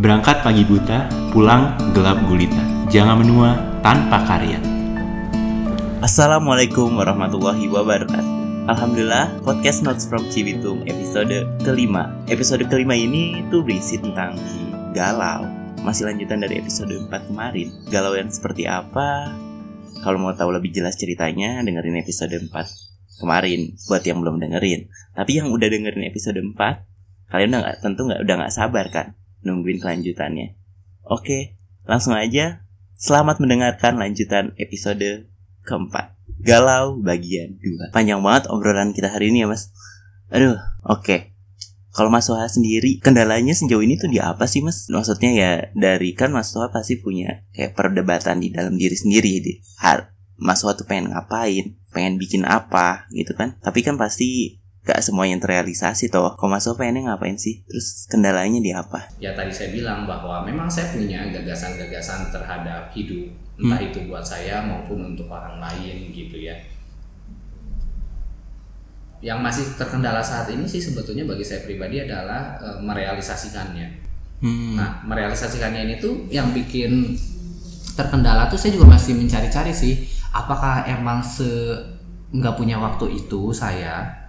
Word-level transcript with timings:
Berangkat 0.00 0.40
pagi 0.40 0.64
buta, 0.64 1.12
pulang 1.28 1.76
gelap 1.92 2.24
gulita. 2.24 2.88
Jangan 2.88 3.20
menua 3.20 3.52
tanpa 3.84 4.24
karya. 4.24 4.56
Assalamualaikum 6.00 6.96
warahmatullahi 6.96 7.68
wabarakatuh. 7.68 8.64
Alhamdulillah, 8.64 9.44
podcast 9.44 9.84
Notes 9.84 10.08
from 10.08 10.24
Cibitung 10.32 10.88
episode 10.88 11.44
kelima. 11.60 12.16
Episode 12.32 12.64
kelima 12.72 12.96
ini 12.96 13.44
tuh 13.52 13.60
berisi 13.60 14.00
tentang 14.00 14.40
galau. 14.96 15.44
Masih 15.84 16.08
lanjutan 16.08 16.48
dari 16.48 16.64
episode 16.64 16.96
4 16.96 17.28
kemarin. 17.28 17.68
Galau 17.92 18.16
yang 18.16 18.32
seperti 18.32 18.64
apa? 18.64 19.36
Kalau 20.00 20.16
mau 20.16 20.32
tahu 20.32 20.48
lebih 20.56 20.72
jelas 20.72 20.96
ceritanya, 20.96 21.60
dengerin 21.60 22.00
episode 22.00 22.32
4 22.32 22.48
kemarin 23.20 23.76
buat 23.84 24.00
yang 24.00 24.24
belum 24.24 24.40
dengerin. 24.40 24.88
Tapi 25.12 25.44
yang 25.44 25.52
udah 25.52 25.68
dengerin 25.68 26.08
episode 26.08 26.40
4, 26.40 26.56
kalian 27.28 27.52
udah 27.52 27.60
gak, 27.68 27.76
tentu 27.84 28.00
nggak 28.08 28.20
udah 28.24 28.34
nggak 28.40 28.54
sabar 28.56 28.88
kan 28.88 29.19
nungguin 29.44 29.80
kelanjutannya. 29.80 30.56
Oke, 31.04 31.58
langsung 31.88 32.14
aja. 32.14 32.64
Selamat 33.00 33.40
mendengarkan 33.40 33.96
lanjutan 33.96 34.52
episode 34.60 35.30
keempat. 35.64 36.16
Galau 36.40 37.00
bagian 37.00 37.56
2. 37.60 37.92
Panjang 37.92 38.20
banget 38.20 38.48
obrolan 38.52 38.92
kita 38.92 39.12
hari 39.12 39.32
ini 39.32 39.44
ya 39.44 39.48
mas. 39.48 39.72
Aduh, 40.32 40.56
oke. 40.86 41.30
Kalau 41.90 42.06
Mas 42.06 42.30
Soha 42.30 42.46
sendiri, 42.46 43.02
kendalanya 43.02 43.50
sejauh 43.50 43.82
ini 43.82 43.98
tuh 43.98 44.06
di 44.06 44.22
apa 44.22 44.46
sih 44.46 44.62
Mas? 44.62 44.86
Maksudnya 44.86 45.30
ya 45.34 45.50
dari 45.74 46.14
kan 46.14 46.30
Mas 46.30 46.54
Soha 46.54 46.70
pasti 46.70 47.02
punya 47.02 47.42
kayak 47.50 47.74
perdebatan 47.74 48.38
di 48.38 48.54
dalam 48.54 48.78
diri 48.78 48.94
sendiri. 48.94 49.42
Di, 49.42 49.58
har, 49.82 50.14
Mas 50.38 50.62
Soha 50.62 50.78
tuh 50.78 50.86
pengen 50.86 51.10
ngapain, 51.10 51.74
pengen 51.90 52.14
bikin 52.14 52.46
apa 52.46 53.10
gitu 53.10 53.34
kan. 53.34 53.58
Tapi 53.58 53.82
kan 53.82 53.98
pasti 53.98 54.59
gak 54.80 55.04
semua 55.04 55.28
yang 55.28 55.38
terrealisasi 55.38 56.08
toh. 56.08 56.34
Kok 56.40 56.48
Mas 56.48 56.64
Soha 56.64 56.76
pengennya 56.76 57.12
ngapain 57.12 57.36
sih? 57.36 57.60
Terus 57.68 58.08
kendalanya 58.08 58.60
di 58.64 58.72
apa? 58.72 59.12
Ya 59.20 59.36
tadi 59.36 59.52
saya 59.52 59.70
bilang 59.76 60.08
bahwa 60.08 60.40
memang 60.42 60.72
saya 60.72 60.88
punya 60.92 61.28
gagasan-gagasan 61.28 62.32
terhadap 62.32 62.88
hidup. 62.96 63.28
Entah 63.60 63.76
Hmm. 63.76 63.88
itu 63.92 63.98
buat 64.08 64.24
saya 64.24 64.64
maupun 64.64 65.12
untuk 65.12 65.28
orang 65.28 65.60
lain 65.60 66.08
gitu 66.16 66.40
ya. 66.40 66.56
Yang 69.20 69.38
masih 69.44 69.64
terkendala 69.76 70.24
saat 70.24 70.48
ini 70.48 70.64
sih 70.64 70.80
sebetulnya 70.80 71.28
bagi 71.28 71.44
saya 71.44 71.60
pribadi 71.60 72.00
adalah 72.00 72.56
eh, 72.56 72.78
merealisasikannya. 72.80 73.88
Hmm. 74.40 74.80
Nah, 74.80 75.04
merealisasikannya 75.04 75.84
ini 75.84 75.94
tuh 76.00 76.24
yang 76.32 76.56
bikin 76.56 77.12
terkendala 77.92 78.48
tuh 78.48 78.56
saya 78.56 78.72
juga 78.80 78.96
masih 78.96 79.12
mencari-cari 79.12 79.76
sih. 79.76 80.08
Apakah 80.32 80.88
emang 80.88 81.20
se 81.20 81.44
nggak 82.32 82.56
punya 82.56 82.80
waktu 82.80 83.20
itu 83.20 83.52
saya 83.52 84.19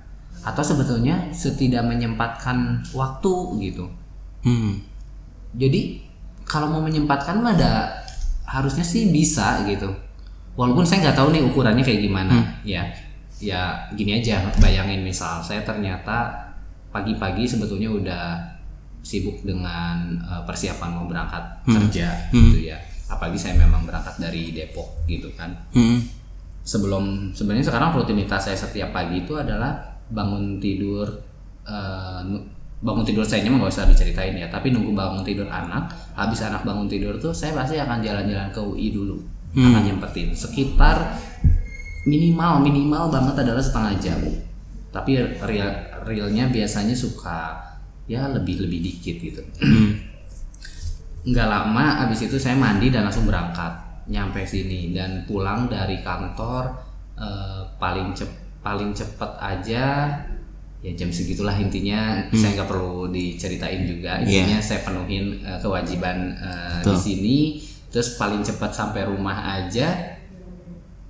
atau 0.41 0.63
sebetulnya 0.65 1.29
setidak 1.29 1.85
menyempatkan 1.85 2.81
waktu 2.97 3.33
gitu. 3.61 3.85
Hmm. 4.41 4.81
Jadi 5.53 6.01
kalau 6.49 6.73
mau 6.73 6.81
menyempatkan 6.81 7.37
mah 7.39 7.53
ada 7.53 7.93
harusnya 8.49 8.81
sih 8.81 9.13
bisa 9.13 9.61
gitu. 9.69 9.87
Walaupun 10.57 10.83
saya 10.83 11.07
nggak 11.09 11.17
tahu 11.17 11.29
nih 11.31 11.43
ukurannya 11.45 11.85
kayak 11.85 12.01
gimana 12.03 12.35
ya. 12.65 12.83
Ya 13.41 13.89
gini 13.97 14.21
aja 14.21 14.53
bayangin 14.61 15.01
misal 15.01 15.41
saya 15.41 15.65
ternyata 15.65 16.29
pagi-pagi 16.93 17.49
sebetulnya 17.49 17.89
udah 17.89 18.25
sibuk 19.01 19.41
dengan 19.41 20.17
eh, 20.21 20.41
persiapan 20.45 20.89
mau 20.93 21.05
berangkat 21.05 21.41
kerja 21.65 22.29
gitu 22.33 22.65
ya. 22.65 22.77
Apalagi 23.09 23.37
saya 23.37 23.57
memang 23.57 23.85
berangkat 23.85 24.17
dari 24.17 24.53
Depok 24.53 25.05
gitu 25.05 25.29
kan. 25.37 25.53
Hmm. 25.73 26.01
Sebelum 26.61 27.33
sebenarnya 27.33 27.65
sekarang 27.65 27.97
rutinitas 27.97 28.45
saya 28.45 28.57
setiap 28.57 28.93
pagi 28.93 29.25
itu 29.25 29.33
adalah 29.33 29.90
bangun 30.11 30.59
tidur 30.59 31.07
nu- 32.27 32.47
bangun 32.81 33.05
tidur 33.05 33.21
saya 33.21 33.45
mah 33.45 33.61
nggak 33.61 33.73
usah 33.73 33.85
diceritain 33.85 34.33
ya. 34.33 34.49
Tapi 34.49 34.73
nunggu 34.73 34.91
bangun 34.97 35.21
tidur 35.21 35.45
anak 35.47 35.93
habis 36.17 36.41
anak 36.41 36.65
bangun 36.65 36.89
tidur 36.89 37.13
tuh 37.21 37.29
saya 37.29 37.53
pasti 37.53 37.77
akan 37.77 38.01
jalan-jalan 38.01 38.49
ke 38.49 38.59
UI 38.61 38.89
dulu. 38.91 39.21
Akan 39.51 39.83
nyempetin. 39.85 40.33
Sekitar 40.33 41.13
minimal 42.09 42.65
minimal 42.65 43.13
banget 43.13 43.45
adalah 43.45 43.61
setengah 43.61 43.93
jam. 44.01 44.19
Tapi 44.89 45.21
real 45.45 45.71
realnya 46.03 46.49
biasanya 46.49 46.97
suka 46.97 47.53
ya 48.09 48.25
lebih 48.33 48.65
lebih 48.65 48.81
dikit 48.81 49.15
gitu. 49.21 49.41
Nggak 51.21 51.47
lama 51.47 52.01
abis 52.09 52.25
itu 52.25 52.41
saya 52.41 52.57
mandi 52.57 52.89
dan 52.89 53.05
langsung 53.05 53.29
berangkat. 53.29 53.77
Nyampe 54.09 54.41
sini 54.41 54.89
dan 54.89 55.23
pulang 55.29 55.69
dari 55.69 56.01
kantor 56.01 56.65
eh, 57.13 57.61
paling 57.77 58.17
cep 58.17 58.40
paling 58.61 58.93
cepet 58.93 59.31
aja 59.41 59.85
ya 60.81 60.91
jam 60.97 61.09
segitulah 61.13 61.53
intinya. 61.57 62.25
Saya 62.33 62.57
nggak 62.61 62.69
perlu 62.69 63.09
diceritain 63.13 63.85
juga. 63.85 64.21
Intinya 64.21 64.57
saya 64.57 64.81
penuhin 64.81 65.41
eh, 65.45 65.59
kewajiban 65.61 66.33
eh, 66.37 66.81
di 66.81 66.95
sini. 66.97 67.37
Terus 67.91 68.15
paling 68.15 68.41
cepat 68.41 68.71
sampai 68.71 69.05
rumah 69.05 69.61
aja 69.61 70.17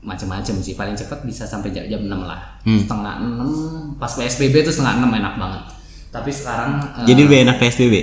macam-macam 0.03 0.56
sih. 0.59 0.75
Paling 0.75 0.95
cepat 0.97 1.23
bisa 1.23 1.47
sampai 1.47 1.72
jam, 1.72 1.88
jam 1.88 2.01
6 2.03 2.12
lah. 2.25 2.41
Setengah 2.66 3.16
6 3.22 4.01
pas 4.01 4.12
PSBB 4.12 4.66
tuh 4.68 4.73
setengah 4.75 5.07
6 5.07 5.19
enak 5.23 5.35
banget. 5.39 5.63
Tapi 6.12 6.31
sekarang 6.35 6.72
eh, 7.03 7.07
Jadi 7.07 7.19
lebih 7.23 7.39
enak 7.47 7.57
PSBB. 7.59 7.95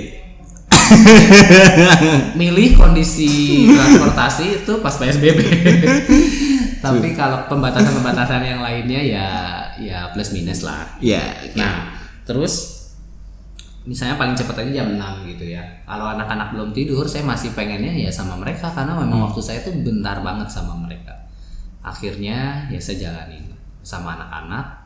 milih 2.33 2.73
kondisi 2.73 3.29
transportasi 3.77 4.65
itu 4.65 4.73
pas 4.81 4.97
PSBB. 4.97 5.37
Tapi 6.79 7.11
kalau 7.13 7.43
pembatasan-pembatasan 7.51 8.41
yang 8.43 8.63
lainnya 8.63 9.01
ya 9.03 9.27
ya 9.79 10.09
plus 10.15 10.31
minus 10.31 10.63
lah. 10.63 10.87
Ya. 11.03 11.21
Nah, 11.59 11.91
terus 12.23 12.79
misalnya 13.87 14.19
paling 14.19 14.35
cepat 14.37 14.63
aja 14.63 14.83
jam 14.83 14.95
6 14.95 15.29
gitu 15.35 15.49
ya. 15.49 15.63
Kalau 15.83 16.13
anak-anak 16.15 16.55
belum 16.55 16.69
tidur, 16.71 17.03
saya 17.07 17.25
masih 17.27 17.51
pengennya 17.51 17.91
ya 17.91 18.11
sama 18.11 18.39
mereka 18.39 18.71
karena 18.71 18.95
memang 18.95 19.31
waktu 19.31 19.41
saya 19.43 19.59
tuh 19.65 19.75
bentar 19.81 20.23
banget 20.23 20.47
sama 20.51 20.77
mereka. 20.77 21.15
Akhirnya 21.83 22.67
ya 22.71 22.79
saya 22.79 23.09
jalanin 23.09 23.51
sama 23.83 24.15
anak-anak. 24.19 24.79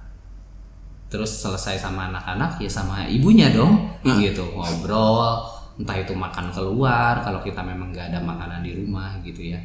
Terus 1.14 1.30
selesai 1.46 1.78
sama 1.78 2.10
anak-anak 2.10 2.58
ya 2.58 2.70
sama 2.70 3.06
ibunya 3.06 3.54
dong, 3.54 4.02
gitu 4.18 4.50
ngobrol. 4.50 5.46
Entah 5.74 5.98
itu 5.98 6.14
makan 6.14 6.54
keluar, 6.54 7.22
kalau 7.26 7.42
kita 7.42 7.62
memang 7.66 7.90
nggak 7.94 8.14
ada 8.14 8.22
makanan 8.22 8.62
di 8.62 8.78
rumah 8.78 9.18
gitu 9.26 9.42
ya. 9.54 9.62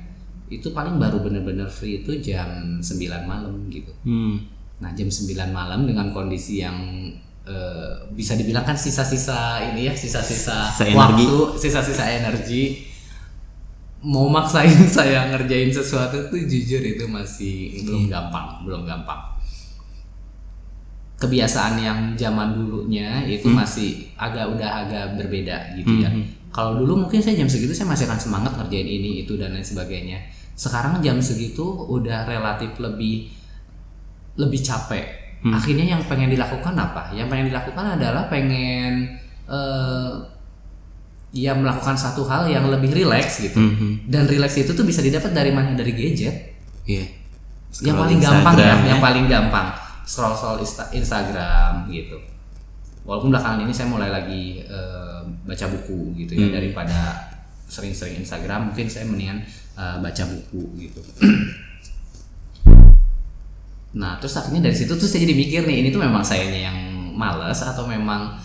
Itu 0.48 0.72
paling 0.72 0.96
baru 0.96 1.20
bener-bener 1.20 1.68
free 1.68 2.00
itu 2.02 2.16
jam 2.24 2.80
9 2.80 2.84
malam 3.28 3.68
gitu. 3.68 3.92
Hmm. 4.04 4.40
Nah 4.80 4.90
jam 4.96 5.08
9 5.08 5.28
malam 5.52 5.84
dengan 5.84 6.10
kondisi 6.10 6.64
yang 6.64 6.76
eh, 7.44 7.92
bisa 8.12 8.34
dibilang 8.34 8.64
kan 8.64 8.76
sisa-sisa 8.76 9.60
ini 9.72 9.88
ya 9.88 9.94
sisa-sisa 9.94 10.72
waktu, 10.96 11.28
sisa-sisa 11.60 12.04
energi. 12.06 12.88
Mau 13.98 14.30
maksain 14.30 14.86
saya 14.96 15.26
ngerjain 15.34 15.74
sesuatu 15.74 16.30
tuh 16.30 16.40
jujur 16.46 16.80
itu 16.80 17.04
masih 17.10 17.82
belum 17.82 18.06
gampang, 18.06 18.62
belum 18.62 18.86
gampang. 18.86 19.36
Kebiasaan 21.18 21.82
yang 21.82 21.98
zaman 22.14 22.54
dulunya 22.54 23.26
itu 23.26 23.50
masih 23.50 24.06
agak 24.14 24.54
udah 24.54 24.86
agak 24.86 25.18
berbeda 25.18 25.74
gitu 25.74 25.98
ya. 25.98 26.14
Kalau 26.48 26.80
dulu 26.80 27.04
mungkin 27.04 27.20
saya 27.20 27.36
jam 27.36 27.50
segitu 27.50 27.74
saya 27.76 27.90
masih 27.90 28.08
akan 28.08 28.20
semangat 28.22 28.52
ngerjain 28.56 28.88
ini 28.88 29.26
itu 29.26 29.36
dan 29.36 29.52
lain 29.52 29.66
sebagainya. 29.66 30.18
Sekarang 30.58 30.98
jam 30.98 31.22
segitu 31.22 31.62
udah 31.86 32.26
relatif 32.26 32.74
lebih 32.82 33.30
lebih 34.34 34.58
capek. 34.58 35.06
Akhirnya 35.54 35.94
yang 35.94 36.02
pengen 36.10 36.34
dilakukan 36.34 36.74
apa? 36.74 37.14
Yang 37.14 37.30
pengen 37.30 37.46
dilakukan 37.54 37.84
adalah 37.94 38.26
pengen 38.26 39.06
eh 39.46 40.12
ya 41.28 41.52
melakukan 41.52 41.92
satu 41.94 42.24
hal 42.26 42.48
yang 42.50 42.66
lebih 42.66 42.90
rileks 42.90 43.38
gitu. 43.46 43.60
Mhm. 43.60 44.10
Dan 44.10 44.26
rileks 44.26 44.58
itu 44.58 44.74
tuh 44.74 44.82
bisa 44.82 44.98
didapat 44.98 45.30
dari 45.30 45.54
mana? 45.54 45.78
Dari 45.78 45.94
gadget. 45.94 46.36
Iya. 46.88 47.06
yang 47.84 48.00
paling 48.00 48.16
gampang 48.16 48.56
ya, 48.56 48.64
Instagram 48.64 48.78
yang 48.88 49.00
paling 49.04 49.24
gampang 49.28 49.66
scroll 50.08 50.32
scroll 50.32 50.56
Insta- 50.64 50.88
Instagram 50.88 51.84
gitu. 51.92 52.16
Walaupun 53.04 53.28
belakangan 53.28 53.60
ini 53.60 53.72
saya 53.76 53.92
mulai 53.92 54.08
lagi 54.08 54.64
eh, 54.64 55.20
baca 55.44 55.66
buku 55.68 56.16
gitu 56.16 56.32
ya 56.32 56.48
daripada 56.48 57.28
sering-sering 57.68 58.24
Instagram, 58.24 58.72
mungkin 58.72 58.88
saya 58.88 59.04
mendingan 59.04 59.44
eh, 59.78 59.96
baca 60.02 60.24
buku 60.26 60.62
gitu. 60.82 61.00
Nah, 63.98 64.20
terus 64.20 64.36
akhirnya 64.36 64.68
dari 64.68 64.76
situ 64.76 64.92
tuh 64.98 65.08
saya 65.08 65.24
jadi 65.24 65.32
mikir 65.32 65.62
nih, 65.64 65.80
ini 65.80 65.88
tuh 65.88 66.02
memang 66.04 66.20
sayanya 66.20 66.68
yang 66.68 66.78
males 67.16 67.56
atau 67.64 67.88
memang 67.88 68.36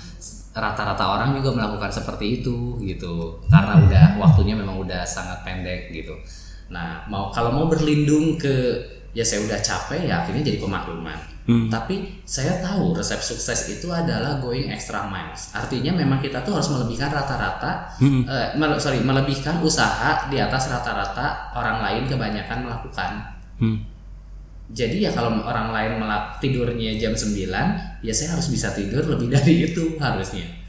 rata-rata 0.53 1.03
orang 1.03 1.33
juga 1.35 1.51
melakukan 1.51 1.91
seperti 1.91 2.41
itu 2.41 2.79
gitu. 2.85 3.43
Karena 3.49 3.81
udah 3.81 4.05
waktunya 4.21 4.55
memang 4.55 4.79
udah 4.79 5.03
sangat 5.03 5.43
pendek 5.43 5.91
gitu. 5.91 6.15
Nah, 6.71 7.03
mau 7.11 7.33
kalau 7.33 7.51
mau 7.51 7.65
berlindung 7.67 8.39
ke 8.39 8.79
ya 9.13 9.21
saya 9.21 9.45
udah 9.45 9.59
capek 9.61 10.09
ya 10.09 10.23
akhirnya 10.23 10.47
jadi 10.47 10.57
pemakluman. 10.61 11.32
Tapi 11.67 12.23
saya 12.23 12.63
tahu 12.63 12.95
resep 12.95 13.19
sukses 13.19 13.67
itu 13.67 13.91
adalah 13.91 14.39
going 14.39 14.71
extra 14.71 15.03
miles. 15.11 15.51
Artinya 15.51 15.91
memang 15.91 16.23
kita 16.23 16.39
tuh 16.39 16.55
harus 16.55 16.71
melebihkan 16.71 17.11
rata-rata, 17.11 17.91
eh, 18.23 18.55
mele- 18.55 18.79
sorry 18.79 19.03
melebihkan 19.03 19.59
usaha 19.59 20.31
di 20.31 20.39
atas 20.39 20.71
rata-rata 20.71 21.51
orang 21.51 21.83
lain 21.83 22.03
kebanyakan 22.07 22.63
melakukan. 22.63 23.11
Hmm. 23.59 23.83
Jadi 24.71 25.03
ya 25.03 25.11
kalau 25.11 25.35
orang 25.43 25.75
lain 25.75 25.99
melak 25.99 26.39
tidurnya 26.39 26.95
jam 26.95 27.11
9, 27.11 27.99
ya 27.99 28.13
saya 28.15 28.39
harus 28.39 28.47
bisa 28.47 28.71
tidur 28.71 29.03
lebih 29.05 29.27
dari 29.35 29.67
itu 29.67 29.99
harusnya. 29.99 30.62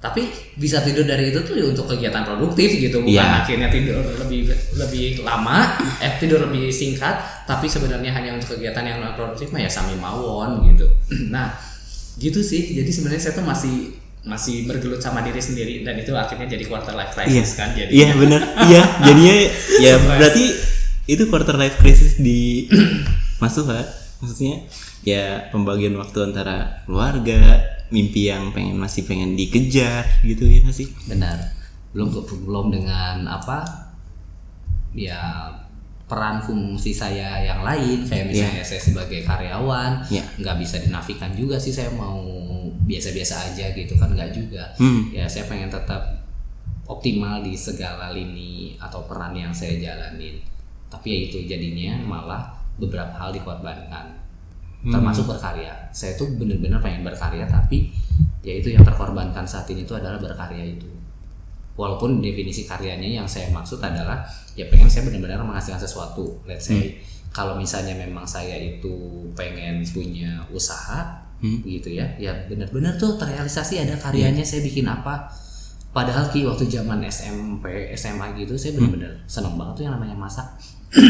Tapi 0.00 0.24
bisa 0.56 0.80
tidur 0.80 1.04
dari 1.04 1.28
itu 1.28 1.44
tuh 1.44 1.52
ya 1.52 1.68
untuk 1.68 1.84
kegiatan 1.84 2.24
produktif 2.24 2.72
gitu 2.72 3.04
bukan 3.04 3.20
Iya. 3.20 3.44
akhirnya 3.44 3.68
tidur 3.68 4.00
lebih 4.16 4.48
lebih 4.74 5.20
lama 5.20 5.76
eh 6.00 6.16
tidur 6.16 6.48
lebih 6.48 6.72
singkat 6.72 7.20
tapi 7.44 7.68
sebenarnya 7.68 8.08
hanya 8.08 8.32
untuk 8.32 8.56
kegiatan 8.56 8.80
yang 8.80 8.98
non 8.98 9.12
produktif 9.12 9.52
mah 9.52 9.60
ya 9.60 9.68
sami 9.68 10.00
mawon 10.00 10.64
gitu 10.72 10.88
nah 11.34 11.52
gitu 12.16 12.40
sih 12.40 12.72
jadi 12.72 12.88
sebenarnya 12.88 13.28
saya 13.28 13.34
tuh 13.36 13.44
masih 13.44 13.74
masih 14.20 14.64
bergelut 14.64 15.00
sama 15.00 15.20
diri 15.20 15.40
sendiri 15.40 15.80
dan 15.80 15.96
itu 15.96 16.12
akhirnya 16.12 16.48
jadi 16.48 16.64
quarter 16.64 16.92
life 16.92 17.12
crisis 17.12 17.56
kan 17.56 17.72
jadi 17.72 17.88
Iya 17.88 18.08
bener. 18.16 18.40
Iya 18.68 18.82
jadinya 19.08 19.34
ya 19.80 19.94
berarti 19.96 20.44
itu 21.08 21.22
quarter 21.28 21.56
life 21.56 21.76
crisis 21.76 22.16
di 22.16 22.68
Mas 23.40 23.52
Suha. 23.52 23.80
Maksudnya 24.20 24.68
ya 25.00 25.48
pembagian 25.48 25.96
waktu 25.96 26.20
antara 26.20 26.84
keluarga, 26.84 27.64
mimpi 27.90 28.26
yang 28.26 28.50
pengen 28.50 28.74
masih 28.74 29.02
pengen 29.02 29.34
dikejar 29.34 30.06
gitu 30.22 30.46
ya 30.46 30.62
nggak 30.62 30.74
sih? 30.74 30.88
benar 31.04 31.36
belum 31.90 32.14
belum 32.46 32.66
dengan 32.70 33.26
apa 33.26 33.66
ya 34.92 35.50
peran 36.06 36.38
fungsi 36.38 36.90
saya 36.90 37.38
yang 37.40 37.62
lain 37.62 38.02
kayak 38.02 38.26
misalnya 38.26 38.62
saya 38.62 38.78
sebagai 38.78 39.22
karyawan 39.22 40.02
Iya. 40.06 40.22
nggak 40.38 40.56
bisa 40.58 40.78
dinafikan 40.78 41.30
juga 41.32 41.54
sih 41.54 41.70
saya 41.70 41.90
mau 41.90 42.18
biasa-biasa 42.82 43.50
aja 43.50 43.70
gitu 43.70 43.94
kan 43.94 44.10
nggak 44.10 44.30
juga 44.30 44.66
Hmm. 44.74 45.10
ya 45.10 45.26
saya 45.26 45.46
pengen 45.46 45.70
tetap 45.70 46.02
optimal 46.86 47.38
di 47.40 47.54
segala 47.54 48.10
lini 48.10 48.74
atau 48.76 49.06
peran 49.06 49.30
yang 49.32 49.50
saya 49.50 49.78
jalanin 49.78 50.42
tapi 50.90 51.06
ya 51.06 51.18
itu 51.26 51.38
jadinya 51.44 51.94
malah 52.02 52.50
beberapa 52.74 53.14
hal 53.14 53.30
dikorbankan 53.30 54.10
termasuk 54.82 55.28
berkarya. 55.28 55.72
Saya 55.92 56.16
tuh 56.16 56.32
bener-bener 56.34 56.80
pengen 56.80 57.04
berkarya 57.04 57.44
tapi 57.44 57.92
ya 58.40 58.56
itu 58.56 58.72
yang 58.72 58.80
terkorbankan 58.80 59.44
saat 59.44 59.68
ini 59.68 59.84
itu 59.84 59.92
adalah 59.92 60.16
berkarya 60.16 60.64
itu. 60.64 60.88
Walaupun 61.76 62.20
definisi 62.20 62.64
karyanya 62.64 63.08
yang 63.08 63.28
saya 63.28 63.48
maksud 63.48 63.80
adalah 63.80 64.20
ya 64.52 64.68
pengen 64.68 64.88
saya 64.88 65.08
benar-benar 65.08 65.40
menghasilkan 65.40 65.80
sesuatu. 65.80 66.40
Let's 66.44 66.68
say 66.68 66.96
kalau 67.30 67.56
misalnya 67.56 67.94
memang 67.94 68.24
saya 68.24 68.56
itu 68.56 68.92
pengen 69.32 69.84
punya 69.86 70.44
usaha 70.50 71.28
Hmm. 71.40 71.56
gitu 71.64 71.88
ya 71.88 72.04
ya 72.20 72.36
benar-benar 72.52 73.00
tuh 73.00 73.16
terrealisasi 73.16 73.80
ada 73.80 73.96
karyanya 73.96 74.44
saya 74.44 74.60
bikin 74.60 74.84
apa. 74.84 75.24
Padahal 75.88 76.28
ki 76.28 76.44
waktu 76.44 76.68
zaman 76.68 77.00
SMP 77.08 77.64
SMA 77.96 78.36
gitu 78.36 78.60
saya 78.60 78.76
benar-benar 78.76 79.24
seneng 79.24 79.56
banget 79.56 79.72
tuh 79.80 79.82
yang 79.88 79.96
namanya 79.96 80.20
masak. 80.20 80.44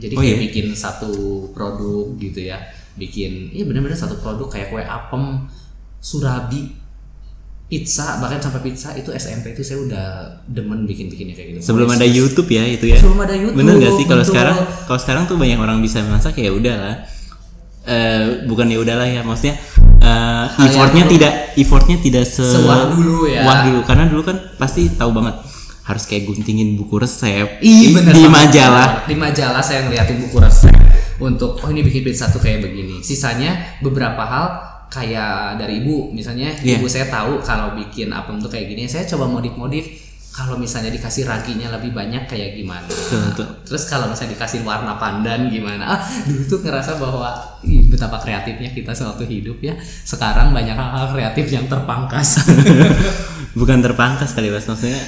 Jadi 0.00 0.16
Oh, 0.16 0.24
kayak 0.24 0.32
iya? 0.40 0.44
bikin 0.48 0.66
satu 0.72 1.12
produk 1.52 2.08
gitu 2.16 2.40
ya 2.48 2.56
bikin 2.94 3.50
iya 3.50 3.62
benar-benar 3.62 3.94
satu 3.94 4.18
produk 4.18 4.48
kayak 4.48 4.68
kue 4.68 4.80
apem 4.80 5.46
surabi 5.98 6.74
pizza 7.66 8.18
bahkan 8.18 8.42
sampai 8.42 8.60
pizza 8.60 8.90
itu 8.92 9.12
SMP 9.12 9.54
itu 9.54 9.62
saya 9.62 9.78
udah 9.78 10.06
demen 10.44 10.82
bikin-bikinnya 10.84 11.38
kayak 11.38 11.48
gitu. 11.54 11.70
Sebelum 11.70 11.86
ada 11.86 12.02
YouTube 12.02 12.50
ya 12.50 12.66
itu 12.66 12.90
ya. 12.90 12.98
Sebelum 12.98 13.22
ada 13.22 13.30
YouTube, 13.30 13.62
Bener 13.62 13.78
gak 13.78 13.94
sih 13.94 14.04
kalau 14.04 14.26
sekarang? 14.26 14.56
Kalau 14.90 14.98
sekarang 14.98 15.22
tuh 15.30 15.38
banyak 15.38 15.54
orang 15.54 15.78
bisa 15.78 16.02
masak 16.02 16.34
ya 16.34 16.50
udahlah. 16.50 17.06
Eh 17.80 18.42
bukan 18.44 18.66
ya 18.66 18.78
udahlah 18.82 19.06
ya 19.06 19.22
maksudnya 19.22 19.54
yang 20.00 20.66
effortnya 20.66 21.04
tidak 21.06 21.32
effortnya 21.54 21.96
tidak 21.96 22.24
se 22.26 22.42
Sewah 22.42 22.90
dulu 22.90 23.24
ya. 23.24 23.46
wah 23.46 23.62
dulu 23.62 23.80
karena 23.86 24.04
dulu 24.04 24.22
kan 24.26 24.36
pasti 24.56 24.90
tahu 24.90 25.14
banget 25.14 25.38
harus 25.80 26.04
kayak 26.04 26.26
guntingin 26.26 26.74
buku 26.74 26.98
resep 26.98 27.62
Ih, 27.62 27.90
di- 27.90 27.94
bener 27.94 28.12
di 28.12 28.26
majalah. 28.26 29.06
Di 29.06 29.14
majalah 29.14 29.62
saya 29.62 29.86
ngeliatin 29.86 30.18
buku 30.20 30.36
resep 30.38 30.74
untuk 31.20 31.60
oh 31.60 31.68
ini 31.68 31.84
bikin 31.84 32.02
pizza 32.02 32.26
tuh 32.28 32.40
kayak 32.40 32.64
begini. 32.64 33.04
Sisanya 33.04 33.78
beberapa 33.78 34.24
hal 34.24 34.46
kayak 34.90 35.54
dari 35.54 35.78
ibu 35.80 36.10
misalnya 36.10 36.50
Iya. 36.58 36.82
ibu 36.82 36.90
saya 36.90 37.06
tahu 37.06 37.38
kalau 37.40 37.78
bikin 37.78 38.10
apem 38.10 38.42
tuh 38.42 38.50
kayak 38.50 38.66
gini 38.66 38.90
saya 38.90 39.06
coba 39.06 39.30
modif-modif 39.30 39.86
kalau 40.30 40.58
misalnya 40.58 40.90
dikasih 40.90 41.30
raginya 41.30 41.70
lebih 41.78 41.94
banyak 41.94 42.26
kayak 42.26 42.58
gimana 42.58 42.90
Betul, 42.90 43.22
betul. 43.30 43.46
terus 43.66 43.86
kalau 43.86 44.10
misalnya 44.10 44.34
dikasih 44.34 44.66
warna 44.66 44.98
pandan 44.98 45.46
gimana 45.46 45.94
ah 45.94 46.00
dulu 46.26 46.42
tuh 46.42 46.58
ngerasa 46.66 46.98
bahwa 46.98 47.30
ih, 47.62 47.86
betapa 47.86 48.18
kreatifnya 48.18 48.74
kita 48.74 48.90
sewaktu 48.90 49.30
hidup 49.30 49.62
ya 49.62 49.78
sekarang 50.02 50.50
banyak 50.50 50.74
hal-hal 50.74 51.06
kreatif 51.14 51.46
yang 51.50 51.70
terpangkas 51.70 52.42
bukan 53.58 53.78
terpangkas 53.82 54.34
kali 54.34 54.50
mas 54.50 54.66
maksudnya 54.66 54.98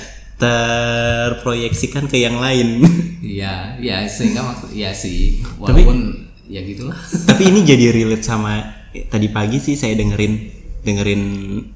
terproyeksikan 0.43 2.11
ke 2.11 2.19
yang 2.19 2.39
lain. 2.43 2.69
Iya, 3.23 3.79
ya 3.81 4.03
sehingga 4.11 4.43
maksud 4.45 4.75
ya 4.75 4.91
sih 4.93 5.41
walaupun 5.57 6.27
ya 6.51 6.59
gitulah. 6.67 6.99
tapi 7.31 7.49
ini 7.49 7.63
jadi 7.65 7.95
relate 7.95 8.27
sama 8.27 8.61
eh, 8.93 9.07
tadi 9.09 9.31
pagi 9.31 9.57
sih 9.63 9.79
saya 9.79 9.95
dengerin 9.95 10.53
dengerin 10.83 11.23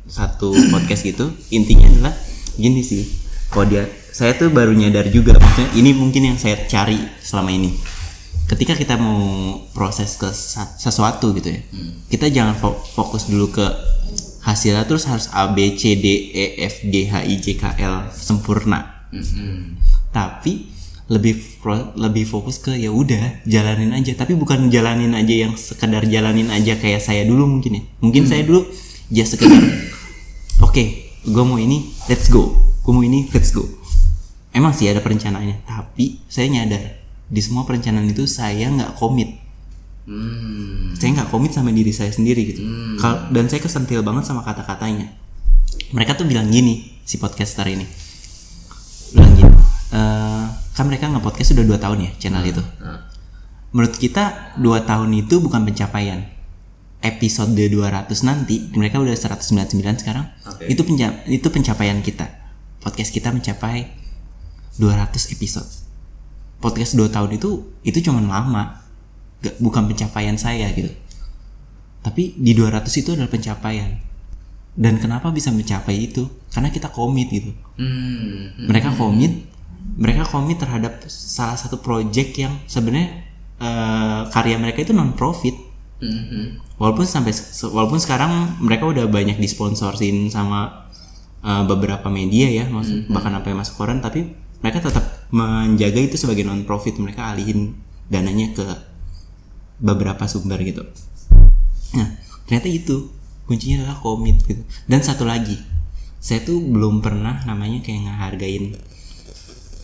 satu 0.04 0.52
podcast 0.68 1.06
gitu. 1.06 1.32
Intinya 1.54 1.86
adalah 1.86 2.14
gini 2.58 2.82
sih 2.82 3.06
kalau 3.48 3.70
dia 3.70 3.86
saya 4.10 4.34
tuh 4.36 4.50
baru 4.52 4.74
nyadar 4.74 5.06
juga 5.08 5.38
maksudnya 5.38 5.70
ini 5.78 5.94
mungkin 5.96 6.34
yang 6.34 6.36
saya 6.36 6.66
cari 6.66 6.98
selama 7.22 7.54
ini. 7.54 7.72
Ketika 8.50 8.74
kita 8.76 8.98
mau 9.00 9.56
proses 9.70 10.18
ke 10.18 10.28
sesuatu 10.76 11.30
gitu 11.34 11.50
ya 11.50 11.60
kita 12.10 12.26
jangan 12.30 12.54
fo- 12.58 12.78
fokus 12.78 13.30
dulu 13.30 13.50
ke 13.50 13.66
hasilnya 14.46 14.86
terus 14.86 15.10
harus 15.10 15.26
A 15.34 15.50
B 15.50 15.74
C 15.74 15.98
D 15.98 16.30
E 16.30 16.62
F 16.62 16.86
G 16.86 17.10
H 17.10 17.26
I 17.26 17.34
J 17.42 17.46
K 17.58 17.64
L 17.82 18.06
sempurna. 18.14 18.94
Mm-mm. 19.06 19.78
tapi 20.10 20.66
lebih 21.06 21.62
pro- 21.62 21.94
lebih 21.94 22.26
fokus 22.26 22.58
ke 22.58 22.74
ya 22.74 22.90
udah 22.90 23.46
jalanin 23.46 23.94
aja. 23.94 24.18
Tapi 24.18 24.34
bukan 24.34 24.66
jalanin 24.66 25.14
aja 25.14 25.46
yang 25.46 25.54
sekedar 25.54 26.02
jalanin 26.10 26.50
aja 26.50 26.74
kayak 26.74 26.98
saya 26.98 27.22
dulu 27.22 27.46
mungkin 27.46 27.78
ya. 27.78 27.82
Mungkin 28.02 28.26
saya 28.26 28.42
dulu 28.42 28.66
ya 29.10 29.22
sekedar 29.22 29.62
oke 30.58 30.84
gue 31.22 31.44
mau 31.46 31.58
ini 31.58 31.94
let's 32.10 32.26
go. 32.26 32.58
Gue 32.82 32.92
mau 32.94 33.06
ini 33.06 33.30
let's 33.30 33.54
go. 33.54 33.62
Emang 34.50 34.74
sih 34.74 34.90
ada 34.90 34.98
perencanaannya 34.98 35.62
tapi 35.62 36.26
saya 36.26 36.50
nyadar 36.50 36.82
di 37.30 37.40
semua 37.42 37.62
perencanaan 37.62 38.10
itu 38.10 38.26
saya 38.26 38.66
nggak 38.70 38.98
komit 38.98 39.45
Hmm. 40.06 40.94
saya 40.94 41.10
nggak 41.12 41.28
komit 41.28 41.50
sama 41.50 41.74
diri 41.74 41.90
saya 41.90 42.08
sendiri 42.08 42.46
gitu. 42.46 42.62
Kal- 42.96 43.26
dan 43.28 43.50
saya 43.50 43.58
kesentil 43.58 44.00
banget 44.00 44.22
sama 44.22 44.40
kata-katanya. 44.40 45.10
Mereka 45.90 46.14
tuh 46.14 46.24
bilang 46.24 46.46
gini 46.46 47.02
si 47.02 47.18
podcaster 47.18 47.66
ini. 47.66 47.82
Bilang 49.10 49.34
gini 49.34 49.50
"Eh, 49.90 50.44
kan 50.72 50.84
mereka 50.86 51.10
nge-podcast 51.10 51.54
sudah 51.54 51.64
dua 51.64 51.78
tahun 51.78 52.06
ya 52.06 52.10
channel 52.18 52.42
itu. 52.42 52.62
Nah, 52.78 53.06
menurut 53.70 53.94
kita 53.94 54.54
dua 54.56 54.82
tahun 54.82 55.10
itu 55.16 55.38
bukan 55.38 55.66
pencapaian. 55.66 56.22
Episode 56.96 57.54
200 57.54 58.22
nanti 58.22 58.66
mereka 58.74 58.98
udah 58.98 59.14
199 59.14 59.98
sekarang. 59.98 60.26
Oke. 60.42 60.66
itu 60.66 60.82
penca- 60.82 61.22
itu 61.26 61.46
pencapaian 61.46 61.98
kita. 61.98 62.26
Podcast 62.78 63.10
kita 63.10 63.30
mencapai 63.30 63.90
200 64.76 65.30
episode. 65.30 65.66
Podcast 66.58 66.94
2 66.94 67.10
tahun 67.10 67.36
itu 67.36 67.50
itu 67.82 67.98
cuman 68.00 68.26
lama 68.26 68.85
Gak, 69.42 69.60
bukan 69.60 69.88
pencapaian 69.90 70.36
saya 70.36 70.70
gitu. 70.72 70.88
Tapi 72.00 72.38
di 72.38 72.54
200 72.54 72.86
itu 72.94 73.12
adalah 73.12 73.28
pencapaian. 73.28 73.90
Dan 74.76 75.00
kenapa 75.00 75.32
bisa 75.32 75.48
mencapai 75.50 76.08
itu? 76.08 76.28
Karena 76.52 76.68
kita 76.68 76.92
komit 76.92 77.28
gitu. 77.32 77.52
Hmm. 77.76 78.56
mereka 78.56 78.88
komit 78.96 79.44
mereka 80.00 80.24
komit 80.24 80.56
terhadap 80.56 81.04
salah 81.08 81.60
satu 81.60 81.76
project 81.76 82.32
yang 82.40 82.56
sebenarnya 82.64 83.20
eh, 83.56 84.20
karya 84.32 84.56
mereka 84.56 84.80
itu 84.80 84.96
non 84.96 85.12
profit 85.12 85.52
Mhm. 85.96 86.76
walaupun 86.76 87.08
sampai 87.08 87.32
walaupun 87.72 87.96
sekarang 87.96 88.60
mereka 88.60 88.84
udah 88.84 89.08
banyak 89.08 89.36
disponsorin 89.36 90.28
sama 90.28 90.88
eh, 91.40 91.64
beberapa 91.64 92.08
media 92.08 92.48
ya 92.48 92.64
maksud 92.68 93.08
bahkan 93.08 93.32
sampai 93.32 93.52
masuk 93.52 93.74
koran 93.76 94.00
tapi 94.00 94.24
mereka 94.60 94.84
tetap 94.84 95.04
menjaga 95.32 96.00
itu 96.00 96.16
sebagai 96.16 96.44
non 96.44 96.64
profit 96.64 96.96
mereka 96.96 97.32
alihin 97.32 97.76
dananya 98.08 98.52
ke 98.56 98.64
beberapa 99.80 100.24
sumber 100.28 100.60
gitu. 100.62 100.84
Nah 101.96 102.08
ternyata 102.48 102.68
itu. 102.70 103.12
Kuncinya 103.46 103.86
adalah 103.86 104.02
komit 104.02 104.42
gitu. 104.42 104.58
Dan 104.90 105.06
satu 105.06 105.22
lagi 105.22 105.54
saya 106.18 106.42
tuh 106.42 106.58
belum 106.58 106.98
pernah 106.98 107.46
namanya 107.46 107.78
kayak 107.78 108.10
ngehargain 108.10 108.74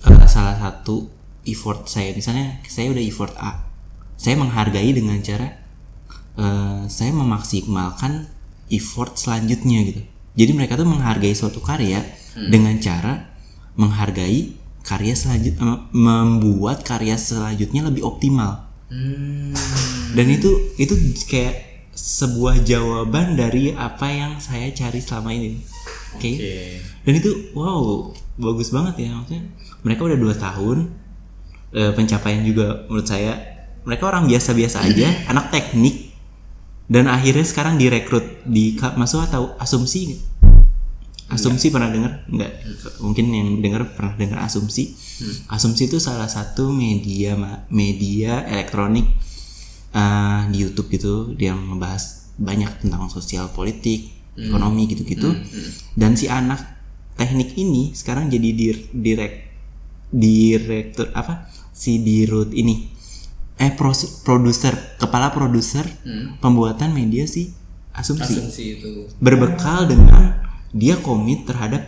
eh, 0.03 0.27
salah 0.27 0.59
satu 0.59 1.07
effort 1.47 1.87
saya. 1.87 2.11
Misalnya 2.11 2.59
saya 2.67 2.91
udah 2.91 3.05
effort 3.07 3.35
A 3.39 3.71
saya 4.19 4.39
menghargai 4.39 4.91
dengan 4.95 5.19
cara 5.23 5.47
eh, 6.39 6.83
saya 6.91 7.11
memaksimalkan 7.15 8.27
effort 8.71 9.15
selanjutnya 9.15 9.79
gitu. 9.87 10.03
Jadi 10.33 10.51
mereka 10.57 10.75
tuh 10.75 10.89
menghargai 10.89 11.35
suatu 11.37 11.63
karya 11.63 12.03
dengan 12.35 12.81
cara 12.81 13.31
menghargai 13.77 14.57
karya 14.83 15.15
selanjutnya 15.15 15.87
membuat 15.93 16.83
karya 16.83 17.15
selanjutnya 17.15 17.87
lebih 17.87 18.03
optimal 18.03 18.72
Hmm. 18.93 19.57
dan 20.13 20.27
itu 20.29 20.77
itu 20.77 20.93
kayak 21.25 21.89
sebuah 21.97 22.61
jawaban 22.61 23.41
dari 23.41 23.73
apa 23.73 24.05
yang 24.13 24.37
saya 24.37 24.69
cari 24.69 25.01
selama 25.01 25.33
ini 25.33 25.65
oke 26.13 26.21
Oke. 26.21 26.53
dan 27.09 27.13
itu 27.17 27.31
wow 27.57 28.13
bagus 28.37 28.69
banget 28.69 29.09
ya 29.09 29.17
maksudnya 29.17 29.49
mereka 29.81 30.13
udah 30.13 30.19
dua 30.21 30.35
tahun 30.37 30.93
eh, 31.73 31.93
pencapaian 31.97 32.45
juga 32.45 32.85
menurut 32.93 33.09
saya 33.09 33.33
mereka 33.89 34.13
orang 34.13 34.29
biasa-biasa 34.29 34.85
aja 34.85 35.09
anak 35.33 35.49
teknik 35.49 36.13
dan 36.93 37.09
akhirnya 37.09 37.49
sekarang 37.49 37.81
direkrut 37.81 38.45
di 38.45 38.77
masuk 38.77 39.25
atau 39.25 39.57
asumsi 39.57 40.21
asumsi 41.33 41.73
pernah 41.73 41.89
dengar 41.89 42.29
nggak. 42.29 42.53
Mungkin 43.01 43.27
yang 43.33 43.49
dengar 43.65 43.97
pernah 43.97 44.15
dengar 44.15 44.45
asumsi. 44.45 44.93
Asumsi 45.49 45.89
itu 45.89 45.97
salah 45.97 46.29
satu 46.29 46.69
media 46.71 47.35
media 47.73 48.45
elektronik 48.45 49.09
uh, 49.97 50.45
di 50.53 50.57
YouTube 50.61 50.93
gitu 50.93 51.33
dia 51.33 51.57
membahas 51.57 52.33
banyak 52.37 52.85
tentang 52.85 53.09
sosial 53.12 53.49
politik 53.53 54.12
ekonomi 54.37 54.89
gitu-gitu. 54.89 55.33
Dan 55.93 56.17
si 56.17 56.29
anak 56.29 56.61
teknik 57.17 57.53
ini 57.61 57.93
sekarang 57.93 58.33
jadi 58.33 58.49
dir, 58.57 58.77
direk 58.93 59.35
direktur 60.12 61.12
apa? 61.12 61.49
Si 61.73 62.01
dirut 62.01 62.53
ini. 62.53 62.89
Eh 63.61 63.73
produser 64.25 64.99
kepala 64.99 65.31
produser 65.31 65.85
pembuatan 66.41 66.97
media 66.97 67.29
si 67.29 67.53
asumsi. 67.93 68.33
Asumsi 68.41 68.62
itu. 68.81 68.91
Berbekal 69.21 69.87
dengan 69.87 70.42
dia 70.73 70.97
komit 70.99 71.45
terhadap 71.45 71.85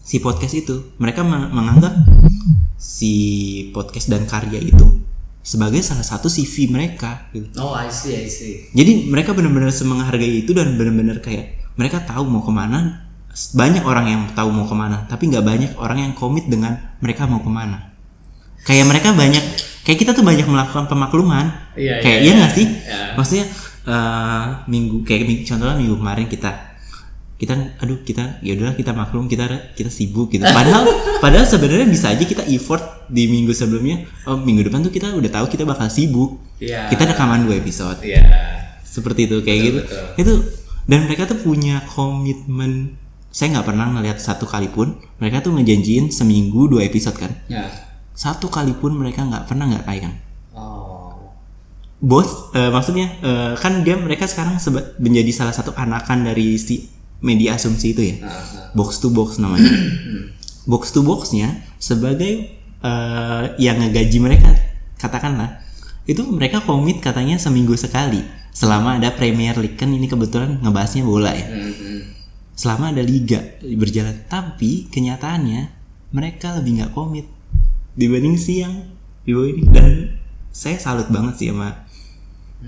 si 0.00 0.18
podcast 0.18 0.54
itu. 0.54 0.94
Mereka 0.96 1.20
me- 1.22 1.50
menganggap 1.50 1.94
si 2.76 3.12
podcast 3.70 4.08
dan 4.08 4.24
karya 4.24 4.60
itu 4.60 5.00
sebagai 5.44 5.84
salah 5.84 6.04
satu 6.04 6.26
CV 6.26 6.72
mereka 6.72 7.28
gitu. 7.36 7.52
oh 7.60 7.76
I 7.76 7.92
see 7.92 8.16
I 8.16 8.28
see. 8.28 8.72
Jadi 8.72 9.12
mereka 9.12 9.36
benar-benar 9.36 9.68
menghargai 9.70 10.40
itu 10.40 10.56
dan 10.56 10.72
benar-benar 10.80 11.20
kayak 11.20 11.68
mereka 11.76 12.00
tahu 12.00 12.24
mau 12.24 12.40
ke 12.40 12.48
mana 12.48 13.04
banyak 13.52 13.82
orang 13.84 14.06
yang 14.08 14.22
tahu 14.32 14.48
mau 14.54 14.64
ke 14.64 14.72
mana 14.72 15.04
tapi 15.04 15.26
nggak 15.28 15.42
banyak 15.44 15.70
orang 15.76 15.98
yang 16.00 16.12
komit 16.16 16.48
dengan 16.48 16.96
mereka 17.04 17.28
mau 17.28 17.44
ke 17.44 17.50
mana. 17.52 17.92
Kayak 18.64 18.88
mereka 18.88 19.12
banyak 19.12 19.44
kayak 19.84 19.98
kita 20.00 20.16
tuh 20.16 20.24
banyak 20.24 20.48
melakukan 20.48 20.88
pemakluman. 20.88 21.76
Iya, 21.76 22.00
kayak 22.00 22.18
iya, 22.24 22.24
iya 22.24 22.32
nggak 22.40 22.52
sih? 22.56 22.66
Iya. 22.68 23.00
maksudnya 23.12 23.44
eh, 23.84 24.44
minggu 24.64 25.04
kayak 25.04 25.22
ming- 25.28 25.44
contohnya 25.44 25.76
minggu 25.76 25.96
kemarin 26.00 26.24
kita 26.24 26.50
kita 27.34 27.82
aduh 27.82 27.98
kita 28.06 28.38
ya 28.46 28.54
udahlah 28.54 28.78
kita 28.78 28.94
maklum 28.94 29.26
kita 29.26 29.74
kita 29.74 29.90
sibuk 29.90 30.30
gitu. 30.30 30.46
Padahal 30.46 30.86
padahal 31.24 31.42
sebenarnya 31.42 31.90
bisa 31.90 32.14
aja 32.14 32.22
kita 32.22 32.46
effort 32.46 33.10
di 33.10 33.26
minggu 33.26 33.50
sebelumnya. 33.50 34.06
Oh 34.30 34.38
minggu 34.38 34.70
depan 34.70 34.86
tuh 34.86 34.94
kita 34.94 35.10
udah 35.10 35.30
tahu 35.30 35.46
kita 35.50 35.66
bakal 35.66 35.90
sibuk. 35.90 36.38
Iya. 36.62 36.86
kita 36.88 37.10
rekaman 37.10 37.44
dua 37.44 37.58
episode. 37.58 37.98
Iya. 38.06 38.22
Seperti 38.86 39.26
itu 39.26 39.42
kayak 39.42 39.60
gitu. 39.60 39.80
betul. 39.82 40.04
itu 40.22 40.32
dan 40.86 40.98
mereka 41.10 41.26
tuh 41.26 41.38
punya 41.42 41.82
komitmen. 41.90 43.02
Saya 43.34 43.58
nggak 43.58 43.66
pernah 43.66 43.90
ngelihat 43.90 44.22
satu 44.22 44.46
kali 44.46 44.70
pun 44.70 44.94
mereka 45.18 45.42
tuh 45.42 45.50
ngejanjiin 45.58 46.14
seminggu 46.14 46.70
dua 46.70 46.86
episode 46.86 47.18
kan? 47.18 47.34
Ya. 47.50 47.66
Satu 48.14 48.46
kali 48.46 48.78
pun 48.78 48.94
mereka 48.94 49.26
nggak 49.26 49.50
pernah 49.50 49.66
nggak 49.74 49.90
tayang 49.90 50.14
oh. 50.54 51.34
Bos 51.98 52.54
eh, 52.54 52.70
maksudnya 52.70 53.10
eh, 53.18 53.52
kan 53.58 53.82
dia 53.82 53.98
mereka 53.98 54.30
sekarang 54.30 54.54
menjadi 55.02 55.34
salah 55.34 55.50
satu 55.50 55.74
anakan 55.74 56.30
dari 56.30 56.54
si 56.62 56.93
media 57.24 57.56
asumsi 57.56 57.96
itu 57.96 58.02
ya. 58.04 58.16
Nah, 58.20 58.28
nah. 58.28 58.68
box 58.76 59.00
to 59.00 59.08
box 59.08 59.40
namanya. 59.40 59.72
Box 60.64 60.96
to 60.96 61.04
boxnya 61.04 61.60
sebagai 61.76 62.56
eh, 62.80 63.44
yang 63.60 63.84
ngegaji 63.84 64.16
mereka 64.16 64.48
katakanlah. 64.96 65.60
Itu 66.08 66.24
mereka 66.32 66.64
komit 66.64 67.04
katanya 67.04 67.36
seminggu 67.36 67.76
sekali. 67.76 68.24
Selama 68.48 68.96
ada 68.96 69.12
Premier 69.12 69.52
League. 69.60 69.76
Kan 69.76 69.92
ini 69.92 70.08
kebetulan 70.08 70.64
ngebahasnya 70.64 71.04
bola 71.04 71.36
ya. 71.36 71.44
Hmm, 71.44 71.68
hmm. 71.68 72.00
selama 72.56 72.96
ada 72.96 73.04
liga 73.04 73.44
berjalan. 73.60 74.24
Tapi 74.24 74.88
kenyataannya 74.88 75.68
mereka 76.16 76.56
lebih 76.56 76.80
nggak 76.80 76.92
komit 76.96 77.28
dibanding 77.92 78.40
siang 78.40 78.88
di 79.28 79.36
bawah 79.36 79.48
ini 79.52 79.62
dan 79.68 79.92
saya 80.48 80.80
salut 80.80 81.12
banget 81.12 81.44
sih 81.44 81.48
sama 81.52 81.84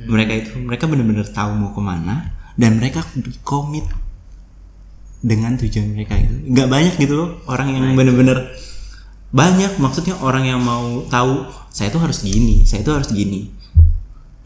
mereka 0.04 0.36
itu. 0.36 0.52
Mereka 0.52 0.84
benar-benar 0.84 1.24
tahu 1.32 1.56
mau 1.56 1.72
ke 1.72 1.80
mana 1.80 2.36
dan 2.60 2.76
mereka 2.76 3.04
komit 3.40 3.88
dengan 5.26 5.58
tujuan 5.58 5.90
mereka 5.90 6.14
itu 6.14 6.30
nggak 6.46 6.68
banyak 6.70 6.94
gitu 6.96 7.14
loh 7.18 7.28
orang 7.50 7.74
yang 7.74 7.84
benar-benar 7.98 8.54
banyak. 9.34 9.74
Maksudnya 9.76 10.14
orang 10.22 10.46
yang 10.46 10.62
mau 10.62 11.02
tahu 11.06 11.50
saya 11.68 11.90
tuh 11.90 11.98
harus 11.98 12.22
gini 12.22 12.62
saya 12.62 12.80
tuh 12.80 12.94
harus 12.94 13.10
gini. 13.10 13.50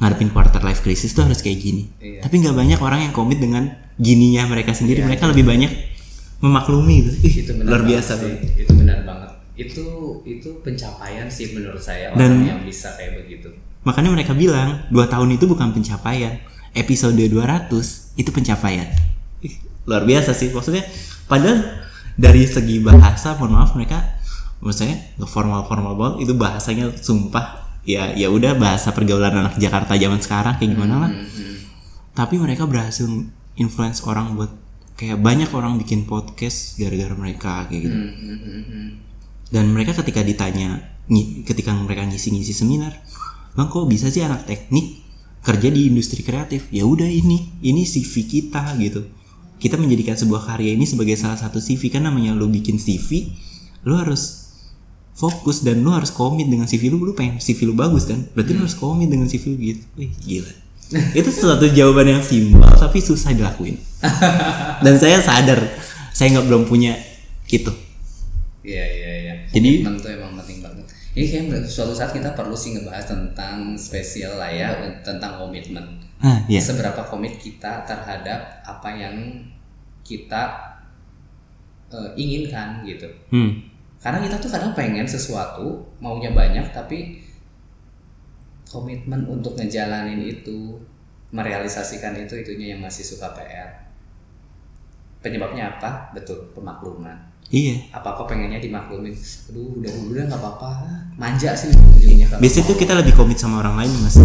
Ngadepin 0.01 0.33
quarter 0.33 0.65
life 0.65 0.81
crisis 0.81 1.13
tuh 1.13 1.29
harus 1.29 1.45
kayak 1.45 1.61
gini. 1.61 1.85
Iya. 2.01 2.25
tapi 2.25 2.41
nggak 2.41 2.57
banyak 2.57 2.81
orang 2.81 3.01
yang 3.05 3.13
komit 3.13 3.37
dengan 3.37 3.69
gininya 4.01 4.49
mereka 4.49 4.73
sendiri. 4.73 5.05
Mereka 5.05 5.29
lebih 5.29 5.45
banyak 5.45 5.69
memaklumi 6.41 6.97
gitu. 7.05 7.11
Ih, 7.21 7.35
itu 7.45 7.53
benar 7.53 7.69
luar 7.69 7.83
biasa 7.85 8.13
sih. 8.17 8.33
Itu 8.57 8.73
benar 8.73 9.05
banget. 9.05 9.31
Itu 9.53 9.85
itu 10.25 10.49
pencapaian 10.65 11.29
sih 11.29 11.53
menurut 11.53 11.77
saya 11.79 12.17
Dan- 12.17 12.41
orang 12.41 12.49
yang 12.49 12.61
bisa 12.65 12.97
kayak 12.97 13.21
begitu. 13.21 13.53
makanya 13.81 14.13
mereka 14.13 14.33
bilang 14.33 14.85
dua 14.89 15.05
tahun 15.05 15.37
itu 15.37 15.45
bukan 15.45 15.73
pencapaian. 15.73 16.41
Episode 16.73 17.17
200 17.17 17.69
itu 18.15 18.31
pencapaian. 18.31 18.89
Ih, 19.43 19.57
luar 19.89 20.05
biasa 20.05 20.37
sih. 20.37 20.53
Maksudnya 20.53 20.85
padahal 21.31 21.81
dari 22.21 22.45
segi 22.45 22.83
bahasa 22.83 23.39
mohon 23.41 23.57
maaf 23.57 23.73
mereka 23.73 24.21
maksudnya 24.61 25.17
formal 25.25 25.65
formal 25.65 25.97
banget 25.97 26.29
itu 26.29 26.33
bahasanya 26.37 26.93
sumpah 27.01 27.81
ya 27.89 28.13
ya 28.13 28.29
udah 28.29 28.61
bahasa 28.61 28.93
pergaulan 28.93 29.33
anak 29.33 29.57
Jakarta 29.57 29.97
zaman 29.97 30.21
sekarang 30.21 30.61
kayak 30.61 30.77
gimana 30.77 31.09
lah. 31.09 31.11
Tapi 32.13 32.37
mereka 32.37 32.69
berhasil 32.69 33.09
influence 33.57 34.05
orang 34.05 34.37
buat 34.37 34.53
kayak 35.01 35.17
banyak 35.17 35.49
orang 35.57 35.81
bikin 35.81 36.05
podcast 36.05 36.77
gara-gara 36.77 37.17
mereka 37.17 37.65
kayak 37.73 37.81
gitu. 37.89 37.99
Dan 39.51 39.73
mereka 39.73 39.97
ketika 39.97 40.21
ditanya 40.21 41.01
ketika 41.49 41.73
mereka 41.73 42.07
ngisi-ngisi 42.07 42.55
seminar 42.55 42.95
bang 43.51 43.67
kok 43.67 43.89
bisa 43.91 44.13
sih 44.13 44.23
anak 44.23 44.47
teknik 44.47 45.03
kerja 45.41 45.73
di 45.73 45.89
industri 45.89 46.21
kreatif? 46.21 46.69
Ya 46.69 46.85
udah 46.85 47.09
ini 47.09 47.49
ini 47.65 47.89
CV 47.89 48.29
kita 48.29 48.77
gitu 48.77 49.09
kita 49.61 49.77
menjadikan 49.77 50.17
sebuah 50.17 50.49
karya 50.49 50.73
ini 50.73 50.89
sebagai 50.89 51.15
salah 51.21 51.37
satu 51.37 51.61
CV 51.61 51.93
kan 51.93 52.03
namanya 52.03 52.33
lu 52.33 52.49
bikin 52.49 52.81
CV 52.81 53.29
lu 53.85 53.97
harus 53.97 54.41
fokus 55.21 55.61
dan 55.61 55.85
lu 55.85 55.93
harus 55.93 56.09
komit 56.09 56.49
dengan 56.49 56.65
CV 56.65 56.89
lu. 56.89 57.05
Lu 57.05 57.13
pengen 57.13 57.37
CV 57.37 57.69
lu 57.69 57.77
bagus 57.77 58.09
kan? 58.09 58.25
Berarti 58.33 58.57
lu 58.57 58.65
harus 58.65 58.77
komit 58.77 59.13
dengan 59.13 59.29
CV 59.29 59.53
lu 59.53 59.57
gitu. 59.61 59.85
Wih 60.01 60.11
gila. 60.25 60.53
Itu 61.13 61.31
suatu 61.31 61.71
jawaban 61.71 62.09
yang 62.09 62.25
simpel 62.25 62.65
tapi 62.81 62.99
susah 63.05 63.37
dilakuin. 63.37 63.77
Dan 64.85 64.97
saya 64.97 65.21
sadar 65.21 65.61
saya 66.11 66.41
nggak 66.41 66.47
belum 66.49 66.65
punya 66.65 66.97
itu. 67.47 67.71
Iya 68.65 68.85
iya 68.85 69.11
iya. 69.21 69.35
Jadi- 69.53 69.85
Komitmen 69.85 70.01
tuh 70.01 70.11
emang 70.11 70.33
penting 70.41 70.59
banget. 70.65 70.85
Ini 71.11 71.27
kayak 71.27 71.67
suatu 71.67 71.93
saat 71.93 72.15
kita 72.15 72.33
perlu 72.39 72.55
sih 72.55 72.79
ngebahas 72.79 73.03
tentang 73.03 73.75
spesial 73.75 74.39
lah 74.41 74.51
ya 74.51 74.73
tentang 75.05 75.37
komitmen. 75.43 76.10
Ah 76.21 76.39
ya 76.47 76.61
Seberapa 76.61 77.05
komit 77.09 77.41
kita 77.41 77.85
terhadap 77.89 78.61
apa 78.65 78.89
yang 78.93 79.17
kita 80.05 80.43
eh, 81.93 82.11
inginkan 82.17 82.85
gitu. 82.85 83.09
hmm. 83.33 83.69
Karena 84.01 84.25
kita 84.25 84.41
tuh 84.41 84.49
kadang 84.49 84.73
pengen 84.73 85.05
sesuatu 85.05 85.85
maunya 86.01 86.33
banyak 86.33 86.73
tapi 86.73 87.21
komitmen 88.65 89.29
untuk 89.29 89.61
ngejalanin 89.61 90.25
itu 90.25 90.81
merealisasikan 91.35 92.17
itu 92.17 92.41
itunya 92.41 92.77
yang 92.77 92.81
masih 92.81 93.05
suka 93.05 93.29
PR. 93.37 93.93
Penyebabnya 95.21 95.77
apa? 95.77 96.17
Betul 96.17 96.49
pemakluman 96.57 97.31
iya 97.51 97.83
apa 97.91 98.15
apa 98.15 98.23
pengennya 98.31 98.63
dimaklumin 98.63 99.11
aduh 99.51 99.83
udah 99.83 99.93
udah 100.07 100.23
nggak 100.31 100.39
apa-apa 100.39 100.71
manja 101.19 101.51
sih 101.59 101.75
ujungnya 101.75 102.31
biasanya 102.39 102.65
tuh 102.71 102.79
kita 102.79 102.95
lebih 102.95 103.15
komit 103.19 103.43
sama 103.43 103.59
orang 103.59 103.75
lain 103.83 103.91
mas 104.07 104.17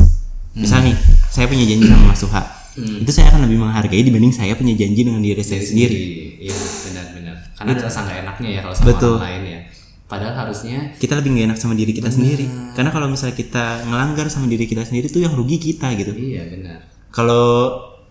misal 0.55 0.79
nih 0.87 0.95
saya 1.27 1.45
punya 1.51 1.67
janji 1.67 1.85
sama 1.91 2.15
Mas 2.15 2.19
Suha. 2.23 2.43
Itu 2.75 3.11
saya 3.11 3.31
akan 3.31 3.47
lebih 3.47 3.59
menghargai 3.63 4.03
dibanding 4.03 4.35
saya 4.35 4.51
punya 4.55 4.75
janji 4.75 5.07
dengan 5.07 5.23
diri 5.23 5.39
saya 5.43 5.63
sendiri. 5.63 5.95
iya 6.43 6.55
benar-benar. 6.55 7.35
Karena 7.55 7.71
ada 7.71 7.83
rasa 7.87 7.99
nggak 8.03 8.17
enaknya 8.27 8.49
ya 8.51 8.59
kalau 8.63 8.75
sama 8.75 8.87
Betul. 8.91 9.15
orang 9.15 9.23
lain 9.23 9.43
ya. 9.47 9.59
Padahal 10.05 10.35
harusnya 10.37 10.77
kita 11.01 11.17
lebih 11.17 11.33
gak 11.33 11.45
enak 11.49 11.57
sama 11.57 11.73
diri 11.73 11.89
kita 11.89 12.13
sendiri. 12.13 12.45
Karena 12.77 12.93
kalau 12.93 13.09
misalnya 13.09 13.33
kita 13.33 13.89
ngelanggar 13.89 14.29
sama 14.29 14.45
diri 14.45 14.69
kita 14.69 14.85
sendiri 14.85 15.09
tuh 15.09 15.25
yang 15.25 15.33
rugi 15.33 15.57
kita 15.57 15.91
gitu. 15.97 16.13
Iya 16.13 16.45
benar. 16.51 16.77
Kalau 17.09 17.45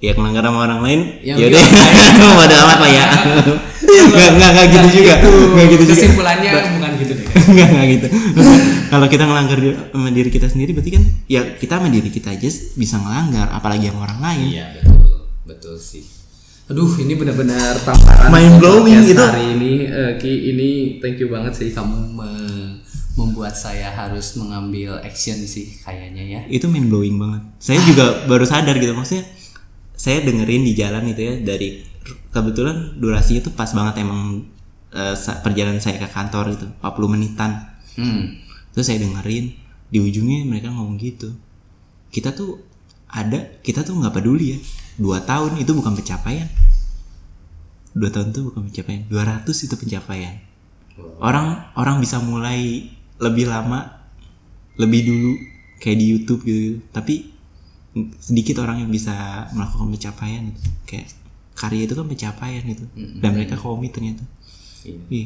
ya 0.03 0.11
ngelanggar 0.17 0.43
sama 0.43 0.59
orang 0.67 0.81
lain 0.83 1.01
ya 1.23 1.39
udah. 1.39 1.65
pada 2.35 2.55
amat 2.67 2.79
lah 2.83 2.91
ya. 2.91 3.05
Nggak 3.95 4.31
nggak 4.37 4.51
nggak 4.59 4.67
gitu 4.75 4.89
juga. 5.01 5.15
nggak 5.23 5.67
gitu 5.71 5.85
juga. 5.87 5.95
Kesimpulannya 6.03 6.51
gitu 6.97 7.13
deh. 7.15 7.27
Nggak 7.55 7.69
nggak 7.69 7.87
gitu. 7.91 8.07
Kalau 8.93 9.07
kita 9.07 9.25
ngelanggar 9.25 9.59
di- 9.59 9.77
sama 9.91 10.09
diri 10.09 10.29
kita 10.29 10.47
sendiri 10.47 10.71
berarti 10.73 10.91
kan 10.93 11.05
ya 11.27 11.41
kita 11.55 11.79
sama 11.79 11.89
diri 11.89 12.09
kita 12.09 12.29
aja 12.31 12.49
bisa 12.75 12.97
ngelanggar 12.97 13.51
apalagi 13.51 13.89
yang 13.89 13.99
orang 13.99 14.19
lain. 14.19 14.47
Iya 14.51 14.67
betul. 14.75 15.17
Betul 15.45 15.77
sih. 15.77 16.05
Aduh, 16.65 16.89
ini 16.97 17.13
benar-benar 17.13 17.77
tamparan 17.79 18.33
Mind 18.33 18.57
blowing 18.57 19.05
itu. 19.05 19.13
Hari 19.15 19.53
ini, 19.53 19.85
eh, 19.85 20.13
Ki, 20.17 20.49
ini 20.49 20.69
thank 20.97 21.21
you 21.21 21.29
banget 21.29 21.53
sih 21.53 21.69
kamu 21.71 21.97
me- 22.11 22.81
membuat 23.15 23.53
saya 23.53 23.93
harus 23.93 24.35
mengambil 24.35 24.99
action 24.99 25.39
sih 25.39 25.79
kayaknya 25.79 26.25
ya. 26.25 26.41
itu 26.49 26.67
mind 26.67 26.89
blowing 26.89 27.15
banget. 27.15 27.43
Saya 27.59 27.79
juga 27.85 28.05
baru 28.31 28.43
sadar 28.43 28.75
gitu 28.75 28.91
maksudnya 28.91 29.23
saya 29.95 30.19
dengerin 30.21 30.65
di 30.65 30.75
jalan 30.75 31.07
itu 31.07 31.23
ya 31.23 31.35
dari 31.39 31.85
kebetulan 32.29 32.99
durasinya 32.99 33.41
tuh 33.41 33.55
pas 33.55 33.71
banget 33.71 34.03
emang 34.03 34.43
sa- 35.15 35.43
perjalanan 35.43 35.83
saya 35.83 35.99
ke 35.99 36.09
kantor 36.09 36.55
itu 36.55 36.67
40 36.81 37.11
menitan. 37.11 37.53
Hmm. 37.95 38.43
terus 38.75 38.91
saya 38.91 38.99
dengerin 38.99 39.55
di 39.87 39.99
ujungnya 40.03 40.43
mereka 40.43 40.67
ngomong 40.75 40.99
gitu. 40.99 41.31
Kita 42.11 42.35
tuh 42.35 42.59
ada 43.07 43.59
kita 43.63 43.87
tuh 43.87 43.95
nggak 43.95 44.15
peduli 44.15 44.55
ya. 44.55 44.59
Dua 44.99 45.23
tahun 45.23 45.63
itu 45.63 45.71
bukan 45.71 45.95
pencapaian. 45.95 46.51
Dua 47.95 48.11
tahun 48.11 48.35
tuh 48.35 48.51
bukan 48.51 48.67
pencapaian. 48.67 49.07
200 49.07 49.47
itu 49.47 49.75
pencapaian. 49.79 50.35
Orang 51.23 51.63
orang 51.79 52.03
bisa 52.03 52.19
mulai 52.19 52.91
lebih 53.23 53.47
lama 53.47 54.03
lebih 54.75 55.07
dulu 55.07 55.33
kayak 55.79 55.99
di 56.03 56.07
YouTube 56.11 56.43
gitu 56.43 56.83
tapi 56.91 57.31
sedikit 58.19 58.59
orang 58.59 58.83
yang 58.83 58.91
bisa 58.91 59.47
melakukan 59.55 59.87
pencapaian. 59.95 60.43
Gitu. 60.51 60.61
kayak 60.85 61.07
karya 61.55 61.87
itu 61.87 61.95
kan 61.95 62.07
pencapaian 62.11 62.65
itu 62.67 62.83
dan 63.23 63.31
mereka 63.31 63.55
komit 63.55 63.95
ternyata 63.95 64.27
Iya. 64.85 65.25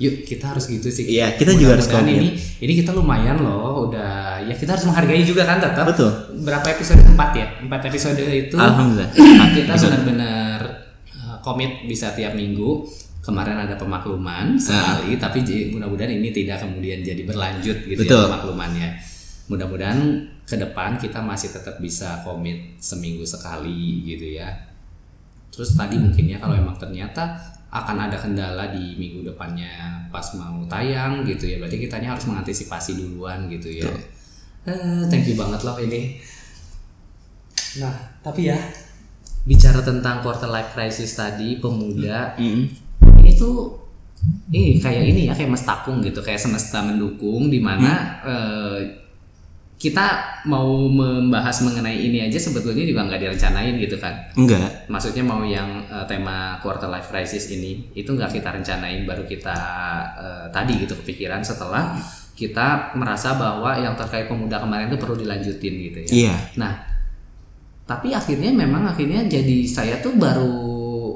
Yuk 0.00 0.24
kita 0.24 0.56
harus 0.56 0.64
gitu 0.64 0.88
sih. 0.88 1.04
Iya, 1.12 1.36
kita 1.36 1.52
juga 1.52 1.76
harus 1.76 1.84
komit. 1.84 2.16
ini 2.16 2.28
ini 2.64 2.72
kita 2.72 2.96
lumayan 2.96 3.36
loh 3.36 3.84
udah 3.84 4.40
ya 4.40 4.56
kita 4.56 4.72
harus 4.72 4.88
menghargai 4.88 5.20
juga 5.20 5.44
kan 5.44 5.60
tetap. 5.60 5.84
Betul. 5.84 6.08
Berapa 6.40 6.72
episode? 6.72 7.04
Empat 7.04 7.30
ya. 7.36 7.46
Empat 7.60 7.84
episode 7.84 8.16
itu 8.16 8.56
alhamdulillah 8.56 9.12
kita 9.60 9.72
benar-benar 9.76 10.58
uh, 11.12 11.36
komit 11.44 11.84
bisa 11.84 12.16
tiap 12.16 12.32
minggu. 12.32 12.88
Kemarin 13.20 13.52
ada 13.60 13.76
pemakluman 13.76 14.56
sekali, 14.56 15.20
tapi 15.20 15.44
j- 15.44 15.68
mudah-mudahan 15.68 16.08
ini 16.08 16.32
tidak 16.32 16.64
kemudian 16.64 17.04
jadi 17.04 17.20
berlanjut 17.28 17.84
gitu 17.84 18.00
Betul. 18.00 18.16
ya 18.16 18.32
pemaklumannya. 18.32 18.88
Mudah-mudahan 19.52 20.00
ke 20.48 20.56
depan 20.56 20.96
kita 20.96 21.20
masih 21.20 21.52
tetap 21.52 21.76
bisa 21.78 22.24
komit 22.24 22.80
seminggu 22.80 23.28
sekali 23.28 24.08
gitu 24.08 24.40
ya. 24.40 24.48
Terus 25.52 25.76
tadi 25.76 26.00
mungkin 26.00 26.32
ya 26.32 26.40
kalau 26.40 26.56
emang 26.56 26.80
ternyata 26.80 27.36
akan 27.70 27.96
ada 28.10 28.18
kendala 28.18 28.74
di 28.74 28.98
minggu 28.98 29.22
depannya 29.22 30.02
pas 30.10 30.26
mau 30.34 30.62
tayang 30.66 31.22
gitu 31.22 31.46
ya, 31.46 31.56
berarti 31.62 31.78
kitanya 31.78 32.18
harus 32.18 32.26
mengantisipasi 32.26 32.98
duluan 32.98 33.46
gitu 33.46 33.70
ya. 33.70 33.90
Eh, 34.66 35.06
thank 35.06 35.24
you 35.30 35.38
banget 35.38 35.62
loh 35.62 35.78
ini. 35.78 36.18
Nah, 37.78 37.94
tapi 38.20 38.50
ya 38.50 38.58
bicara 39.46 39.80
tentang 39.80 40.20
quarter 40.20 40.50
life 40.52 40.76
crisis 40.76 41.16
tadi 41.16 41.56
pemuda 41.56 42.36
ini 42.36 43.30
tuh 43.40 43.72
ini 44.52 44.76
kayak 44.76 45.04
ini 45.08 45.20
ya 45.30 45.32
kayak 45.32 45.56
mestakung 45.56 46.04
gitu 46.04 46.20
kayak 46.20 46.36
semesta 46.36 46.84
mendukung 46.84 47.48
di 47.48 47.56
mana 47.56 48.20
eh, 48.20 48.78
kita 49.80 50.36
mau 50.44 50.84
membahas 50.92 51.64
mengenai 51.64 51.96
ini 51.96 52.20
aja 52.20 52.36
sebetulnya 52.36 52.84
juga 52.84 53.08
nggak 53.08 53.16
direncanain 53.16 53.80
gitu 53.80 53.96
kan. 53.96 54.12
Enggak. 54.36 54.84
Maksudnya 54.92 55.24
mau 55.24 55.40
yang 55.40 55.88
eh, 55.88 56.04
tema 56.04 56.60
quarter 56.60 56.92
life 56.92 57.08
crisis 57.08 57.48
ini 57.48 57.88
itu 57.96 58.12
nggak 58.12 58.28
kita 58.28 58.52
rencanain 58.60 59.08
baru 59.08 59.24
kita 59.24 59.58
eh, 60.20 60.46
tadi 60.52 60.84
gitu 60.84 60.92
kepikiran 61.00 61.40
setelah 61.40 61.96
kita 62.36 62.92
merasa 62.92 63.40
bahwa 63.40 63.72
yang 63.80 63.96
terkait 63.96 64.28
pemuda 64.28 64.60
kemarin 64.60 64.92
itu 64.92 65.00
perlu 65.00 65.16
dilanjutin 65.16 65.74
gitu 65.80 65.98
ya. 66.04 66.08
Iya. 66.12 66.34
Nah, 66.60 66.72
tapi 67.88 68.12
akhirnya 68.12 68.52
memang 68.52 68.84
akhirnya 68.84 69.24
jadi 69.24 69.64
saya 69.64 70.04
tuh 70.04 70.12
baru 70.12 70.69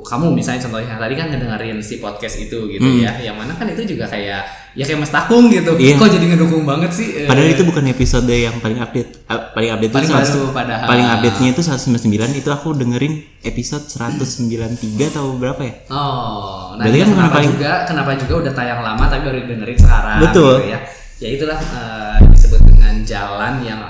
kamu 0.05 0.31
misalnya 0.31 0.61
contohnya 0.61 0.95
tadi 0.95 1.15
kan 1.15 1.27
ngedengerin 1.27 1.81
si 1.81 1.97
podcast 1.97 2.37
itu 2.39 2.69
gitu 2.69 2.85
Hmm. 2.85 3.01
ya, 3.01 3.13
yang 3.23 3.35
mana 3.35 3.51
kan 3.51 3.65
itu 3.65 3.83
juga 3.89 4.05
kayak 4.05 4.45
ya 4.71 4.85
kayak 4.85 5.01
Mas 5.01 5.09
Takung 5.09 5.49
gitu. 5.49 5.73
Iya. 5.75 5.97
Kok 5.97 6.11
jadi 6.11 6.27
ngedukung 6.29 6.63
banget 6.63 6.91
sih? 6.91 7.07
Eh, 7.17 7.25
padahal 7.25 7.47
itu 7.49 7.63
bukan 7.63 7.85
episode 7.87 8.29
yang 8.29 8.59
paling 8.59 8.77
update 8.77 9.09
eh, 9.25 9.41
paling 9.51 9.71
update 9.71 9.93
Paling 9.93 10.05
itu 10.05 10.13
baru 10.13 10.29
100 10.45 10.53
padahal. 10.53 10.87
paling 10.87 11.07
update 11.09 11.37
nya 11.39 11.49
itu 11.51 11.63
199 11.65 12.05
itu 12.35 12.49
aku 12.49 12.69
dengerin 12.73 13.15
episode 13.43 13.85
193 13.87 14.77
atau 15.09 15.35
berapa 15.35 15.63
ya 15.63 15.75
Oh, 15.89 16.75
nah 16.75 16.85
kan 16.85 16.93
bukan 16.93 17.09
kenapa 17.09 17.35
paling- 17.35 17.53
juga 17.53 17.73
kenapa 17.85 18.11
juga 18.17 18.35
udah 18.41 18.53
tayang 18.53 18.81
lama 18.83 19.05
tapi 19.07 19.23
baru 19.25 19.39
dengerin 19.47 19.79
sekarang 19.79 20.19
Betul. 20.21 20.55
gitu 20.59 20.69
ya. 20.69 20.79
Ya 21.17 21.29
itulah 21.31 21.57
eh, 21.57 22.17
disebut 22.29 22.61
dengan 22.61 22.95
jalan 23.01 23.55
yang 23.63 23.81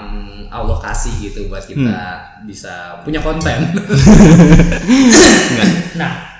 Allah 0.54 0.78
kasih 0.78 1.10
gitu 1.18 1.50
buat 1.50 1.66
kita 1.66 1.82
Hmm. 1.82 2.46
bisa 2.46 3.02
punya 3.02 3.18
konten. 3.18 3.74
nah, 6.00 6.38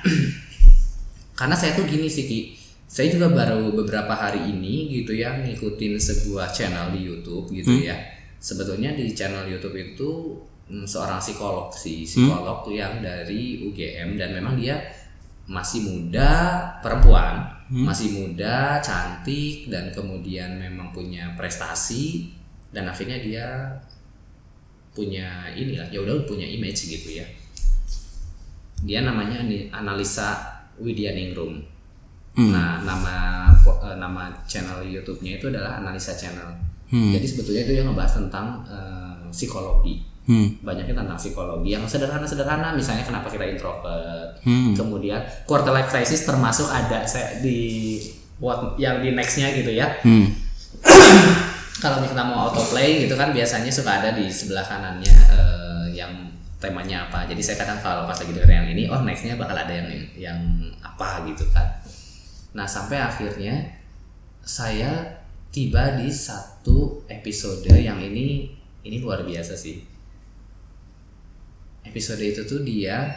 karena 1.38 1.56
saya 1.59 1.75
tuh 1.75 1.85
gini 1.85 2.06
sih 2.06 2.25
Ki, 2.30 2.40
saya 2.87 3.11
juga 3.11 3.26
baru 3.35 3.75
beberapa 3.75 4.14
hari 4.14 4.54
ini 4.54 5.02
gitu 5.02 5.18
ya 5.18 5.35
ngikutin 5.42 5.99
sebuah 5.99 6.54
channel 6.54 6.94
di 6.94 7.02
YouTube 7.02 7.50
gitu 7.50 7.75
ya. 7.83 7.99
Sebetulnya 8.38 8.94
di 8.94 9.11
channel 9.16 9.50
YouTube 9.50 9.74
itu 9.74 10.38
mm, 10.70 10.87
seorang 10.87 11.18
psikolog 11.18 11.74
sih, 11.74 12.07
psikolog 12.07 12.62
tuh 12.62 12.77
yang 12.79 13.03
dari 13.03 13.66
UGM 13.66 14.14
dan 14.14 14.37
memang 14.37 14.55
dia 14.55 14.79
masih 15.44 15.85
muda, 15.85 16.33
perempuan, 16.81 17.44
masih 17.68 18.16
muda, 18.16 18.81
cantik 18.81 19.68
dan 19.68 19.92
kemudian 19.92 20.57
memang 20.57 20.88
punya 20.94 21.37
prestasi 21.37 22.33
dan 22.72 22.88
akhirnya 22.88 23.18
dia 23.20 23.46
punya 24.94 25.50
inilah 25.52 25.90
ya 25.90 25.98
udah 26.00 26.22
punya 26.24 26.46
image 26.46 26.87
gitu 26.88 27.18
ya. 27.18 27.26
Dia 28.87 29.02
namanya 29.02 29.42
analisa 29.74 30.38
Widyaningrum. 30.78 31.61
Nah, 32.35 32.83
nama 32.83 33.46
eh, 33.62 33.96
nama 33.98 34.30
channel 34.46 34.83
YouTube-nya 34.87 35.38
itu 35.38 35.50
adalah 35.50 35.83
analisa 35.83 36.14
channel. 36.14 36.50
Jadi 36.94 37.26
sebetulnya 37.26 37.66
itu 37.66 37.74
yang 37.74 37.90
ngebahas 37.90 38.22
tentang 38.22 38.62
eh, 38.70 39.14
psikologi. 39.35 40.07
hmm. 40.30 40.62
Banyaknya 40.62 40.94
tentang 40.94 41.18
psikologi 41.18 41.74
yang 41.74 41.85
sederhana-sederhana, 41.85 42.70
misalnya 42.74 43.02
kenapa 43.02 43.26
kita 43.26 43.44
introvert. 43.50 44.38
Hmm. 44.46 44.72
Kemudian 44.78 45.20
quarter 45.44 45.74
life 45.74 45.90
crisis 45.90 46.22
termasuk 46.22 46.70
ada 46.70 47.02
saya 47.02 47.42
di 47.42 47.98
what 48.38 48.78
yang 48.78 49.02
di 49.02 49.11
nextnya 49.14 49.50
gitu 49.59 49.74
ya. 49.74 49.90
Hmm. 50.02 50.30
Kalau 51.82 52.00
kita 52.06 52.22
mau 52.22 52.48
autoplay 52.48 53.04
gitu 53.06 53.18
kan 53.18 53.34
biasanya 53.34 53.70
suka 53.72 53.98
ada 54.02 54.14
di 54.14 54.30
sebelah 54.30 54.62
kanannya 54.62 55.14
eh, 55.34 55.87
yang 55.96 56.12
temanya 56.62 57.10
apa. 57.10 57.28
Jadi 57.28 57.42
saya 57.44 57.60
kadang 57.60 57.78
kalau 57.82 58.08
pas 58.08 58.16
lagi 58.16 58.32
denger 58.32 58.48
yang 58.48 58.68
ini, 58.70 58.82
oh 58.88 59.00
nextnya 59.04 59.37
bakal 59.37 59.58
ada 59.58 59.74
yang 59.74 59.88
yang 60.16 60.38
apa 60.80 61.26
gitu 61.28 61.44
kan. 61.52 61.66
Nah 62.54 62.64
sampai 62.64 63.02
akhirnya 63.02 63.74
saya 64.40 65.20
tiba 65.50 65.98
di 65.98 66.08
satu 66.08 67.04
episode 67.10 67.68
yang 67.70 67.98
ini 68.00 68.48
ini 68.84 68.96
luar 69.02 69.26
biasa 69.26 69.58
sih. 69.58 69.82
Episode 71.84 72.22
itu 72.24 72.42
tuh 72.48 72.64
dia 72.64 73.12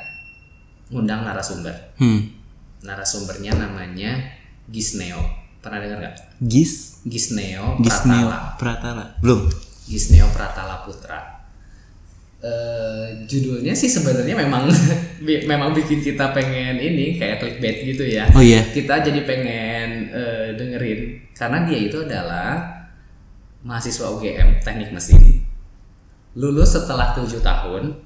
ngundang 0.91 1.23
narasumber. 1.23 1.75
Hmm. 1.99 2.35
Narasumbernya 2.83 3.55
namanya 3.55 4.17
Gisneo. 4.67 5.19
Pernah 5.63 5.79
dengar 5.83 5.97
nggak? 6.03 6.15
Gis 6.45 6.96
Gisneo 7.07 7.79
Gisneo 7.79 8.27
Pratala. 8.27 8.59
Pratala 8.59 9.03
belum 9.23 9.47
Gisneo 9.87 10.27
Pratala 10.35 10.83
Putra. 10.83 11.39
Eh, 12.37 13.25
judulnya 13.25 13.73
sih 13.73 13.89
sebenarnya 13.89 14.37
memang 14.37 14.69
memang 15.51 15.73
bikin 15.73 16.05
kita 16.05 16.35
pengen 16.37 16.77
ini 16.77 17.17
kayak 17.17 17.41
clickbait 17.41 17.81
gitu 17.81 18.05
ya. 18.05 18.29
oh 18.35 18.43
iya 18.43 18.61
Kita 18.61 19.01
jadi 19.01 19.25
pengen 19.25 20.13
eh, 20.13 20.47
dengerin 20.53 21.33
karena 21.33 21.65
dia 21.65 21.79
itu 21.81 21.97
adalah 22.03 22.61
mahasiswa 23.65 24.05
UGM 24.13 24.61
Teknik 24.61 24.93
Mesin. 24.93 25.41
Lulus 26.37 26.77
setelah 26.77 27.17
7 27.17 27.41
tahun 27.41 27.97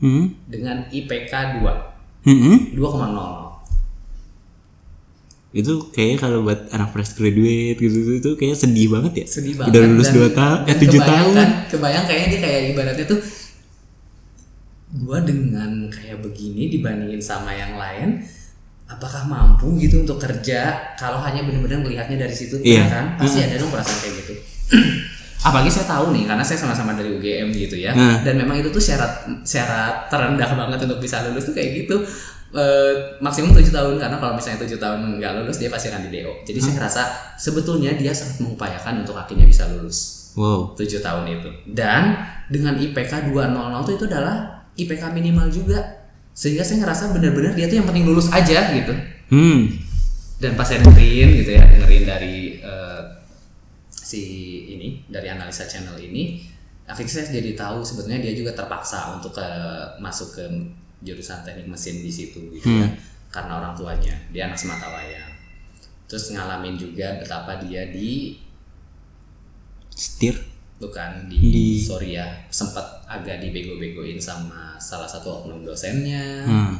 hmm. 0.00 0.48
dengan 0.48 0.88
IPK 0.88 1.60
2 1.60 1.96
Hmm. 2.26 2.74
2,00. 2.74 3.45
Itu 5.56 5.72
kayaknya 5.92 6.18
kalau 6.20 6.38
buat 6.44 6.68
anak 6.68 6.92
fresh 6.92 7.16
graduate 7.16 7.78
gitu 7.80 8.20
itu 8.20 8.30
kayaknya 8.36 8.58
sedih 8.60 8.88
banget 8.92 9.12
ya. 9.24 9.26
Sedih 9.26 9.54
banget 9.56 9.70
udah 9.72 9.80
lulus 9.88 10.10
2 10.12 10.36
tahun 10.36 10.58
eh 10.68 10.74
dan 10.76 10.76
7 10.76 10.86
kebayang 10.86 11.08
tahun. 11.08 11.34
kan, 11.34 11.50
kebayang 11.72 12.04
kayaknya 12.04 12.28
dia 12.28 12.40
kayak 12.44 12.60
ibaratnya 12.76 13.06
tuh 13.08 13.20
gua 14.96 15.18
dengan 15.24 15.70
kayak 15.92 16.18
begini 16.20 16.62
dibandingin 16.72 17.20
sama 17.20 17.52
yang 17.52 17.74
lain 17.76 18.22
apakah 18.86 19.26
mampu 19.26 19.74
gitu 19.82 20.06
untuk 20.06 20.22
kerja 20.22 20.94
kalau 20.94 21.18
hanya 21.18 21.42
benar-benar 21.42 21.82
melihatnya 21.82 22.22
dari 22.22 22.34
situ? 22.36 22.62
Iya. 22.62 22.86
ya 22.86 22.86
kan? 22.86 23.06
Pasti 23.18 23.42
ada 23.42 23.58
dong 23.58 23.70
perasaan 23.74 23.98
kayak 23.98 24.14
gitu. 24.22 24.34
Apalagi 25.46 25.70
saya 25.70 25.86
tahu 25.86 26.10
nih 26.10 26.26
karena 26.26 26.42
saya 26.42 26.58
sama-sama 26.58 26.94
dari 26.94 27.14
UGM 27.14 27.54
gitu 27.54 27.78
ya. 27.78 27.94
Hmm. 27.94 28.22
dan 28.26 28.34
memang 28.34 28.58
itu 28.58 28.70
tuh 28.70 28.82
syarat 28.82 29.26
syarat 29.46 30.10
terendah 30.10 30.50
banget 30.58 30.78
untuk 30.90 30.98
bisa 30.98 31.22
lulus 31.26 31.46
tuh 31.46 31.54
kayak 31.54 31.86
gitu 31.86 32.02
Eh, 32.54 33.18
maksimum 33.18 33.50
7 33.50 33.74
tahun 33.74 33.98
karena 33.98 34.16
kalau 34.22 34.38
misalnya 34.38 34.62
7 34.62 34.78
tahun 34.78 35.18
nggak 35.18 35.32
lulus 35.42 35.58
dia 35.58 35.66
pasti 35.66 35.90
akan 35.90 36.06
di 36.06 36.14
DO 36.14 36.46
jadi 36.46 36.62
saya 36.62 36.74
ngerasa 36.78 37.02
sebetulnya 37.34 37.90
dia 37.98 38.14
sangat 38.14 38.38
mengupayakan 38.38 39.02
untuk 39.02 39.18
akhirnya 39.18 39.50
bisa 39.50 39.66
lulus. 39.74 40.30
Wow. 40.38 40.78
7 40.78 41.02
tahun 41.02 41.26
itu. 41.26 41.50
Dan 41.74 42.14
dengan 42.46 42.78
IPK 42.78 43.34
200 43.34 43.82
tuh 43.82 43.94
itu 43.98 44.04
adalah 44.06 44.62
IPK 44.78 45.10
minimal 45.10 45.50
juga. 45.50 46.06
Sehingga 46.36 46.62
saya 46.62 46.86
ngerasa 46.86 47.16
benar-benar 47.16 47.56
dia 47.56 47.66
tuh 47.66 47.82
yang 47.82 47.88
penting 47.88 48.06
lulus 48.06 48.30
aja 48.30 48.70
gitu. 48.70 48.94
Hmm. 49.32 49.72
Dan 50.38 50.54
pas 50.54 50.68
saya 50.68 50.84
dengerin 50.86 51.28
gitu 51.42 51.50
ya 51.56 51.64
dengerin 51.66 52.04
dari 52.06 52.62
eh, 52.62 53.02
si 53.90 54.22
ini 54.70 55.02
dari 55.10 55.26
analisa 55.34 55.66
channel 55.66 55.98
ini 55.98 56.46
akhirnya 56.86 57.10
saya 57.10 57.42
jadi 57.42 57.58
tahu 57.58 57.82
sebetulnya 57.82 58.22
dia 58.22 58.38
juga 58.38 58.54
terpaksa 58.54 59.18
untuk 59.18 59.34
ke 59.34 59.48
masuk 59.98 60.38
ke 60.38 60.44
jurusan 61.06 61.46
teknik 61.46 61.70
mesin 61.70 62.02
di 62.02 62.10
situ 62.10 62.42
gitu 62.50 62.66
ya 62.66 62.90
karena 63.30 63.60
orang 63.60 63.76
tuanya 63.76 64.16
dia 64.32 64.48
anak 64.48 64.56
semata 64.56 64.88
wayang. 64.90 65.28
Terus 66.06 66.32
ngalamin 66.32 66.78
juga 66.78 67.18
betapa 67.20 67.58
dia 67.60 67.84
di 67.90 68.38
setir? 69.92 70.36
Bukan 70.76 71.32
di, 71.32 71.40
Di- 71.40 71.80
sorry 71.80 72.16
ya 72.16 72.28
sempat 72.52 72.84
agak 73.08 73.40
dibego-begoin 73.40 74.20
sama 74.20 74.76
salah 74.76 75.08
satu 75.08 75.44
oknum 75.44 75.62
dosennya. 75.64 76.44
Hmm. 76.46 76.74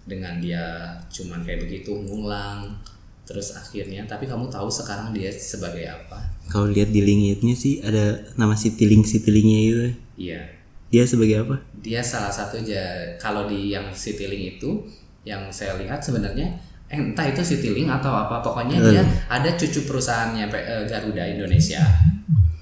dengan 0.00 0.42
dia 0.42 0.96
cuman 1.12 1.44
kayak 1.46 1.68
begitu 1.68 1.94
ngulang. 1.94 2.74
Terus 3.22 3.54
akhirnya 3.54 4.02
tapi 4.10 4.26
kamu 4.26 4.50
tahu 4.50 4.66
sekarang 4.66 5.14
dia 5.14 5.30
sebagai 5.30 5.86
apa? 5.86 6.18
Kalau 6.50 6.66
lihat 6.66 6.90
di 6.90 6.98
linknya 7.04 7.54
sih 7.54 7.78
ada 7.78 8.18
nama 8.34 8.58
Citylink 8.58 9.06
Citylink-nya 9.06 9.60
itu. 9.62 9.78
iya. 10.18 10.42
Dia 10.90 11.06
sebagai 11.06 11.46
apa? 11.46 11.62
Dia 11.80 12.00
salah 12.04 12.32
satu 12.32 12.60
aja. 12.60 13.16
Kalau 13.16 13.48
di 13.48 13.72
yang 13.72 13.88
Citylink 13.92 14.60
itu 14.60 14.84
yang 15.24 15.48
saya 15.52 15.76
lihat 15.76 16.00
sebenarnya 16.00 16.48
eh, 16.88 17.00
entah 17.00 17.26
itu 17.28 17.40
Citylink 17.44 17.88
atau 17.88 18.12
apa 18.12 18.40
pokoknya 18.40 18.80
dia 18.80 19.02
ada 19.28 19.50
cucu 19.56 19.84
perusahaannya 19.88 20.44
eh, 20.52 20.84
Garuda 20.88 21.24
Indonesia. 21.28 21.82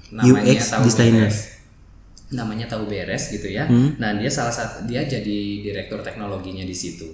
Namanya 0.09 0.57
UX 0.57 0.61
tahu 0.73 0.83
designer. 0.87 1.29
beres 1.29 1.59
namanya 2.29 2.69
tahu 2.69 2.85
beres 2.85 3.33
gitu 3.33 3.49
ya. 3.49 3.65
Nah 3.97 4.13
dia 4.17 4.29
salah 4.29 4.53
satu 4.53 4.85
dia 4.85 5.01
jadi 5.05 5.65
direktur 5.65 6.05
teknologinya 6.05 6.61
di 6.61 6.75
situ. 6.77 7.09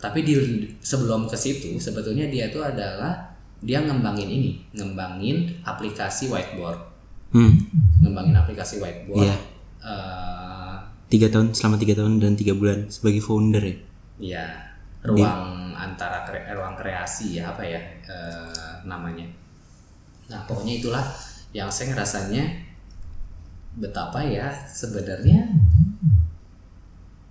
Tapi 0.00 0.24
di 0.24 0.34
sebelum 0.80 1.28
ke 1.28 1.36
situ 1.36 1.76
sebetulnya 1.76 2.24
dia 2.32 2.48
itu 2.48 2.56
adalah 2.64 3.36
dia 3.60 3.84
ngembangin 3.84 4.28
ini 4.32 4.50
ngembangin 4.72 5.60
aplikasi 5.64 6.32
whiteboard. 6.32 6.88
Hmm. 7.30 7.54
ngembangin 8.02 8.34
aplikasi 8.34 8.82
whiteboard. 8.82 9.28
Iya. 9.28 9.36
Eh, 9.84 10.49
Tiga 11.10 11.26
tahun 11.26 11.50
selama 11.50 11.76
tiga 11.76 11.98
tahun 11.98 12.22
dan 12.22 12.32
tiga 12.34 12.54
bulan 12.54 12.86
sebagai 12.86 13.18
founder 13.18 13.58
ya. 13.60 13.76
ya 14.20 14.46
ruang 15.02 15.72
antara 15.74 16.22
kre- 16.22 16.44
eh, 16.44 16.54
ruang 16.54 16.76
kreasi 16.76 17.40
ya 17.40 17.50
apa 17.50 17.64
ya 17.64 17.80
eh, 18.04 18.74
namanya 18.84 19.24
nah 20.28 20.46
pokoknya 20.46 20.78
itulah 20.78 21.02
yang 21.50 21.66
saya 21.66 21.90
ngerasanya 21.90 22.44
betapa 23.74 24.22
ya 24.22 24.46
sebenarnya 24.68 25.50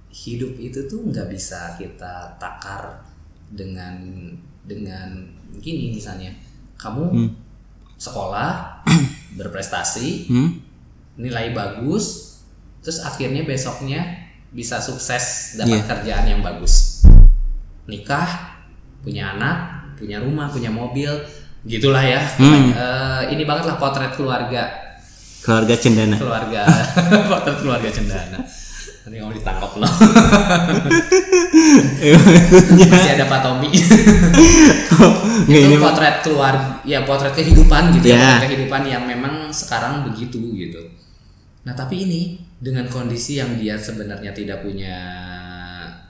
hidup 0.09 0.57
itu 0.57 0.83
tuh 0.83 1.05
nggak 1.05 1.29
bisa 1.29 1.77
kita 1.77 2.35
takar 2.35 2.99
dengan 3.47 3.95
dengan 4.65 5.23
gini 5.55 5.95
misalnya 5.95 6.33
kamu 6.75 7.31
sekolah 7.95 8.81
berprestasi 9.39 10.27
Hmm? 10.27 10.57
nilai 11.15 11.53
bagus 11.53 12.28
terus 12.79 12.99
akhirnya 12.99 13.43
besoknya 13.43 14.01
bisa 14.49 14.79
sukses 14.79 15.55
dapat 15.55 15.83
Iya. 15.83 15.87
kerjaan 15.87 16.25
yang 16.27 16.41
bagus. 16.41 17.05
Nikah 17.85 18.57
punya 18.99 19.33
anak 19.33 19.57
punya 19.95 20.17
rumah 20.17 20.47
punya 20.47 20.69
mobil 20.69 21.11
gitulah 21.61 22.01
ya. 22.01 22.23
Hmm. 22.39 22.71
Eh, 22.71 23.21
ini 23.35 23.43
banget 23.43 23.67
lah 23.67 23.75
potret 23.75 24.15
keluarga. 24.15 24.63
Keluarga 25.39 25.75
cendana. 25.75 26.15
keluarga. 26.15 26.63
Potret 27.31 27.57
keluarga 27.59 27.89
cendana. 27.89 28.39
Nanti 28.99 29.15
kamu 29.17 29.33
ditangkap 29.39 29.71
loh. 29.75 29.89
Masih 32.89 33.11
ada 33.15 33.25
Pak 33.25 33.39
Tommy. 33.41 33.69
Nggak, 35.39 35.59
itu 35.59 35.67
ini 35.71 35.77
potret 35.79 36.15
keluarga 36.21 36.83
ya 36.83 36.99
potret 37.03 37.33
kehidupan 37.33 37.95
gitu 37.95 38.11
ya 38.11 38.15
Ya. 38.15 38.27
potret 38.35 38.49
kehidupan 38.51 38.81
yang 38.85 39.03
memang 39.07 39.49
sekarang 39.49 40.03
begitu 40.05 40.37
gitu. 40.53 40.81
Nah 41.63 41.73
tapi 41.73 42.05
ini 42.05 42.21
dengan 42.59 42.85
kondisi 42.91 43.39
yang 43.39 43.55
dia 43.55 43.79
sebenarnya 43.79 44.35
tidak 44.35 44.61
punya 44.61 44.99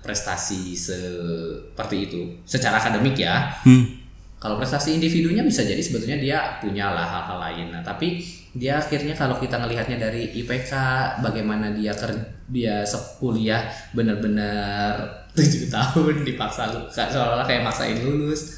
prestasi 0.01 0.73
seperti 0.73 1.95
itu. 2.09 2.21
Secara 2.43 2.81
akademik 2.81 3.17
ya. 3.17 3.53
Hmm. 3.65 3.97
kalau 4.39 4.55
prestasi 4.55 4.95
individunya 4.95 5.43
bisa 5.43 5.67
jadi 5.67 5.83
sebetulnya 5.83 6.15
dia 6.15 6.63
punya 6.63 6.95
lah 6.95 7.03
hal-hal 7.03 7.37
lain. 7.43 7.75
Nah 7.75 7.83
tapi 7.83 8.23
dia 8.55 8.81
akhirnya 8.81 9.13
kalau 9.13 9.37
kita 9.37 9.61
ngelihatnya 9.61 10.01
dari 10.01 10.31
IPK 10.41 10.73
bagaimana 11.21 11.69
dia 11.69 11.93
ker 11.93 12.09
dia 12.49 12.81
sekuliah 12.81 13.69
benar-benar 13.93 14.97
tujuh 15.37 15.69
tahun 15.69 16.25
dipaksa 16.25 16.89
seolah-olah 16.89 17.45
kayak 17.45 17.61
maksain 17.61 18.01
lulus 18.01 18.57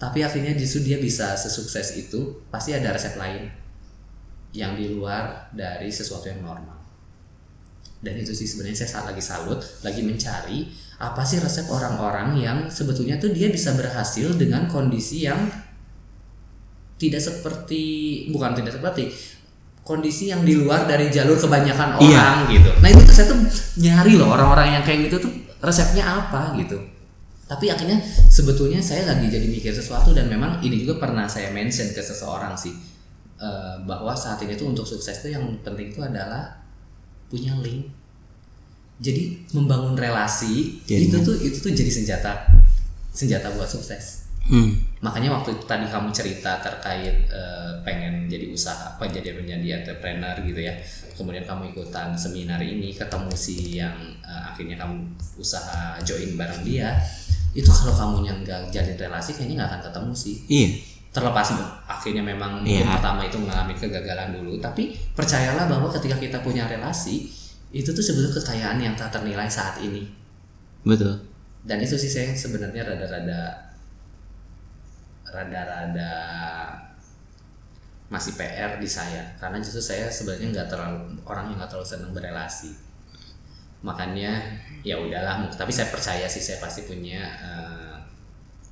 tapi 0.00 0.24
akhirnya 0.24 0.56
justru 0.56 0.88
dia 0.88 0.96
bisa 0.96 1.36
sesukses 1.36 2.00
itu 2.00 2.40
pasti 2.48 2.72
ada 2.72 2.96
resep 2.96 3.20
lain 3.20 3.44
yang 4.56 4.72
di 4.72 4.88
luar 4.88 5.52
dari 5.52 5.92
sesuatu 5.92 6.32
yang 6.32 6.40
normal 6.40 6.75
dan 8.06 8.14
itu 8.14 8.30
sih 8.30 8.46
sebenarnya 8.46 8.86
saya 8.86 8.90
saat 8.94 9.04
lagi 9.10 9.18
salut 9.18 9.58
lagi 9.82 10.06
mencari 10.06 10.70
apa 11.02 11.26
sih 11.26 11.42
resep 11.42 11.66
orang-orang 11.66 12.38
yang 12.38 12.58
sebetulnya 12.70 13.18
tuh 13.18 13.34
dia 13.34 13.50
bisa 13.50 13.74
berhasil 13.74 14.30
dengan 14.38 14.70
kondisi 14.70 15.26
yang 15.26 15.50
tidak 16.96 17.20
seperti 17.20 17.82
bukan 18.30 18.54
tidak 18.56 18.78
seperti 18.78 19.10
kondisi 19.82 20.32
yang 20.32 20.46
di 20.46 20.56
luar 20.56 20.88
dari 20.88 21.10
jalur 21.12 21.36
kebanyakan 21.36 21.98
Iya. 22.00 22.16
orang 22.16 22.36
gitu 22.48 22.70
nah 22.80 22.88
itu 22.88 23.02
tuh 23.02 23.14
saya 23.14 23.26
tuh 23.34 23.40
nyari 23.82 24.12
loh 24.16 24.30
orang-orang 24.32 24.80
yang 24.80 24.82
kayak 24.86 25.10
gitu 25.10 25.28
tuh 25.28 25.32
resepnya 25.60 26.06
apa 26.06 26.54
gitu 26.56 26.78
tapi 27.46 27.70
akhirnya 27.70 28.02
sebetulnya 28.26 28.82
saya 28.82 29.06
lagi 29.06 29.30
jadi 29.30 29.46
mikir 29.46 29.70
sesuatu 29.70 30.10
dan 30.10 30.26
memang 30.26 30.58
ini 30.62 30.82
juga 30.82 30.98
pernah 30.98 31.30
saya 31.30 31.54
mention 31.54 31.94
ke 31.94 32.02
seseorang 32.02 32.58
sih 32.58 32.74
eh, 33.38 33.74
bahwa 33.86 34.16
saat 34.16 34.42
ini 34.42 34.58
tuh 34.58 34.72
untuk 34.72 34.82
sukses 34.88 35.22
tuh 35.22 35.30
yang 35.30 35.44
penting 35.62 35.92
itu 35.94 36.02
adalah 36.02 36.65
punya 37.26 37.52
link 37.58 37.90
jadi 38.96 39.22
membangun 39.52 39.92
relasi 39.94 40.80
Jadi- 40.82 41.06
itu 41.06 41.16
tuh 41.20 41.36
itu 41.36 41.58
tuh 41.58 41.70
jadi 41.70 41.90
senjata 41.90 42.32
senjata 43.10 43.52
buat 43.52 43.66
sukses 43.66 44.24
Hmm. 44.46 44.78
makanya 45.02 45.34
waktu 45.34 45.58
tadi 45.66 45.82
kamu 45.84 46.14
cerita 46.14 46.62
terkait 46.62 47.26
eh, 47.26 47.70
pengen 47.82 48.30
jadi 48.30 48.46
usaha 48.46 48.94
apa 48.94 49.02
jadi 49.04 49.34
menjadi 49.34 49.82
entrepreneur 49.82 50.38
gitu 50.38 50.62
ya 50.62 50.70
kemudian 51.12 51.42
kamu 51.42 51.74
ikutan 51.74 52.14
seminar 52.14 52.62
ini 52.62 52.94
ketemu 52.94 53.34
si 53.34 53.74
yang 53.74 53.90
eh, 54.22 54.42
akhirnya 54.46 54.78
kamu 54.78 55.02
usaha 55.34 55.98
join 56.00 56.38
bareng 56.38 56.62
dia 56.62 56.94
itu 57.52 57.66
kalau 57.66 57.90
kamu 57.90 58.16
yang 58.22 58.38
nggak 58.40 58.70
jalin 58.70 58.94
relasi 58.94 59.34
kayaknya 59.34 59.54
nggak 59.58 59.70
akan 59.74 59.82
ketemu 59.90 60.12
sih 60.14 60.36
Iya. 60.46 60.68
Terlepas 61.16 61.56
akhirnya 61.88 62.20
memang 62.20 62.60
Iya. 62.60 62.84
pertama 63.00 63.24
itu 63.24 63.40
mengalami 63.40 63.72
kegagalan 63.72 64.36
dulu 64.36 64.60
tapi 64.60 64.92
percayalah 65.16 65.64
bahwa 65.64 65.88
ketika 65.88 66.20
kita 66.20 66.44
punya 66.44 66.68
relasi 66.68 67.24
itu 67.72 67.88
tuh 67.96 68.04
sebetulnya 68.04 68.36
kekayaan 68.36 68.78
yang 68.78 68.92
tak 68.92 69.08
ternilai 69.08 69.48
saat 69.48 69.80
ini 69.80 70.04
Betul. 70.84 71.16
dan 71.64 71.80
itu 71.80 71.96
sih 71.96 72.12
saya 72.12 72.36
sebenarnya 72.36 72.84
rada-rada 72.84 73.72
rada-rada 75.26 76.12
masih 78.06 78.38
PR 78.38 78.78
di 78.78 78.86
saya 78.86 79.34
karena 79.40 79.58
justru 79.58 79.82
saya 79.82 80.06
sebenarnya 80.06 80.54
nggak 80.54 80.68
terlalu 80.70 81.18
orang 81.26 81.50
yang 81.50 81.58
nggak 81.58 81.70
terlalu 81.74 81.88
senang 81.90 82.12
berelasi 82.14 82.70
makanya 83.82 84.46
ya 84.86 84.94
udahlah 84.94 85.42
tapi 85.58 85.74
saya 85.74 85.90
percaya 85.90 86.26
sih 86.30 86.38
saya 86.38 86.62
pasti 86.62 86.86
punya 86.86 87.26
eh, 87.42 87.96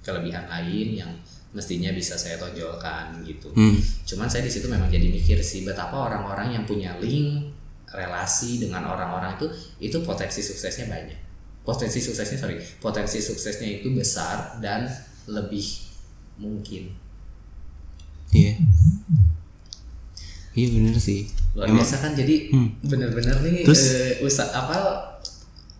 kelebihan 0.07 0.47
lain 0.47 0.89
yang 1.03 1.11
mestinya 1.55 1.89
bisa 1.91 2.15
saya 2.15 2.35
tonjolkan 2.37 3.23
gitu 3.23 3.47
Hmm. 3.51 3.79
cuman 4.05 4.27
saya 4.27 4.43
di 4.43 4.51
situ 4.51 4.67
memang 4.67 4.87
jadi 4.87 5.07
mikir 5.07 5.39
sih 5.39 5.63
betapa 5.63 5.95
orang-orang 6.05 6.51
yang 6.51 6.65
punya 6.65 6.99
link 6.99 7.55
relasi 7.87 8.59
dengan 8.59 8.83
orang-orang 8.85 9.35
itu 9.35 9.47
itu 9.81 9.97
potensi 10.01 10.41
suksesnya 10.41 10.87
banyak 10.87 11.15
potensi 11.63 11.97
suksesnya 11.97 12.37
sorry 12.37 12.59
potensi 12.77 13.19
suksesnya 13.19 13.81
itu 13.81 13.89
besar 13.91 14.59
dan 14.59 14.85
lebih 15.25 15.63
mungkin 16.37 16.91
Iya. 18.29 18.59
Iya 20.53 20.69
bener 20.71 20.97
sih. 20.97 21.31
luar 21.55 21.67
Emang- 21.67 21.79
biasa 21.79 21.97
kan 21.99 22.13
jadi 22.15 22.51
Hmm. 22.51 22.67
bener-bener 22.83 23.37
nih 23.41 23.63
Terus- 23.63 23.95
eh, 23.95 24.19
usaha 24.21 24.51
apa 24.51 24.75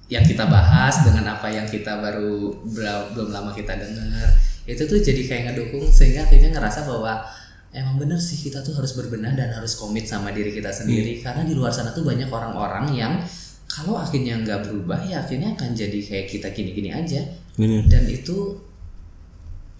yang 0.07 0.23
kita 0.23 0.47
bahas 0.47 1.03
dengan 1.03 1.27
apa 1.29 1.47
yang 1.49 1.67
kita 1.67 1.99
baru 1.99 2.63
belum 3.11 3.29
lama 3.29 3.51
kita 3.51 3.75
dengar 3.75 4.31
itu 4.65 4.83
tuh 4.89 4.99
jadi 5.01 5.23
kayak 5.29 5.43
ngedukung 5.53 5.85
sehingga 5.93 6.25
akhirnya 6.25 6.57
ngerasa 6.57 6.89
bahwa 6.89 7.21
emang 7.75 8.01
bener 8.01 8.17
sih 8.17 8.41
kita 8.41 8.65
tuh 8.65 8.73
harus 8.79 8.97
berbenah 8.97 9.35
dan 9.37 9.53
harus 9.53 9.77
komit 9.77 10.09
sama 10.09 10.33
diri 10.33 10.55
kita 10.55 10.73
sendiri. 10.73 11.21
Karena 11.21 11.45
di 11.45 11.53
luar 11.53 11.75
sana 11.75 11.93
tuh 11.93 12.07
banyak 12.07 12.31
orang-orang 12.33 12.87
yang 12.97 13.15
kalau 13.69 13.99
akhirnya 13.99 14.39
nggak 14.41 14.71
berubah 14.71 15.03
ya 15.05 15.27
akhirnya 15.27 15.53
akan 15.59 15.75
jadi 15.75 15.99
kayak 16.01 16.27
kita 16.31 16.49
gini-gini 16.55 16.95
aja. 16.95 17.21
Bener. 17.55 17.87
dan 17.87 18.03
itu 18.11 18.59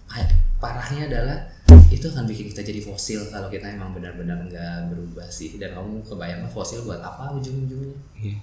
ah, 0.07 0.23
parahnya 0.63 1.11
adalah 1.11 1.43
itu 1.91 2.07
akan 2.07 2.23
bikin 2.23 2.55
kita 2.55 2.63
jadi 2.63 2.79
fosil 2.79 3.27
kalau 3.27 3.51
kita 3.51 3.67
emang 3.67 3.91
benar-benar 3.91 4.37
nggak 4.47 4.93
berubah 4.93 5.27
sih. 5.31 5.57
Dan 5.57 5.73
kamu 5.73 6.03
kebayang 6.05 6.45
fosil 6.51 6.85
buat 6.85 7.01
apa 7.01 7.33
ujung-ujungnya? 7.35 7.95
Iya. 8.19 8.37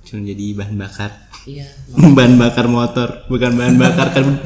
Cuma 0.00 0.20
jadi 0.24 0.44
bahan 0.54 0.76
bakar. 0.76 1.10
iya 1.44 1.64
bahan 2.16 2.34
bakar 2.36 2.66
motor, 2.66 3.08
bukan 3.26 3.52
bahan 3.54 3.76
bakar 3.76 4.12
kan. 4.12 4.26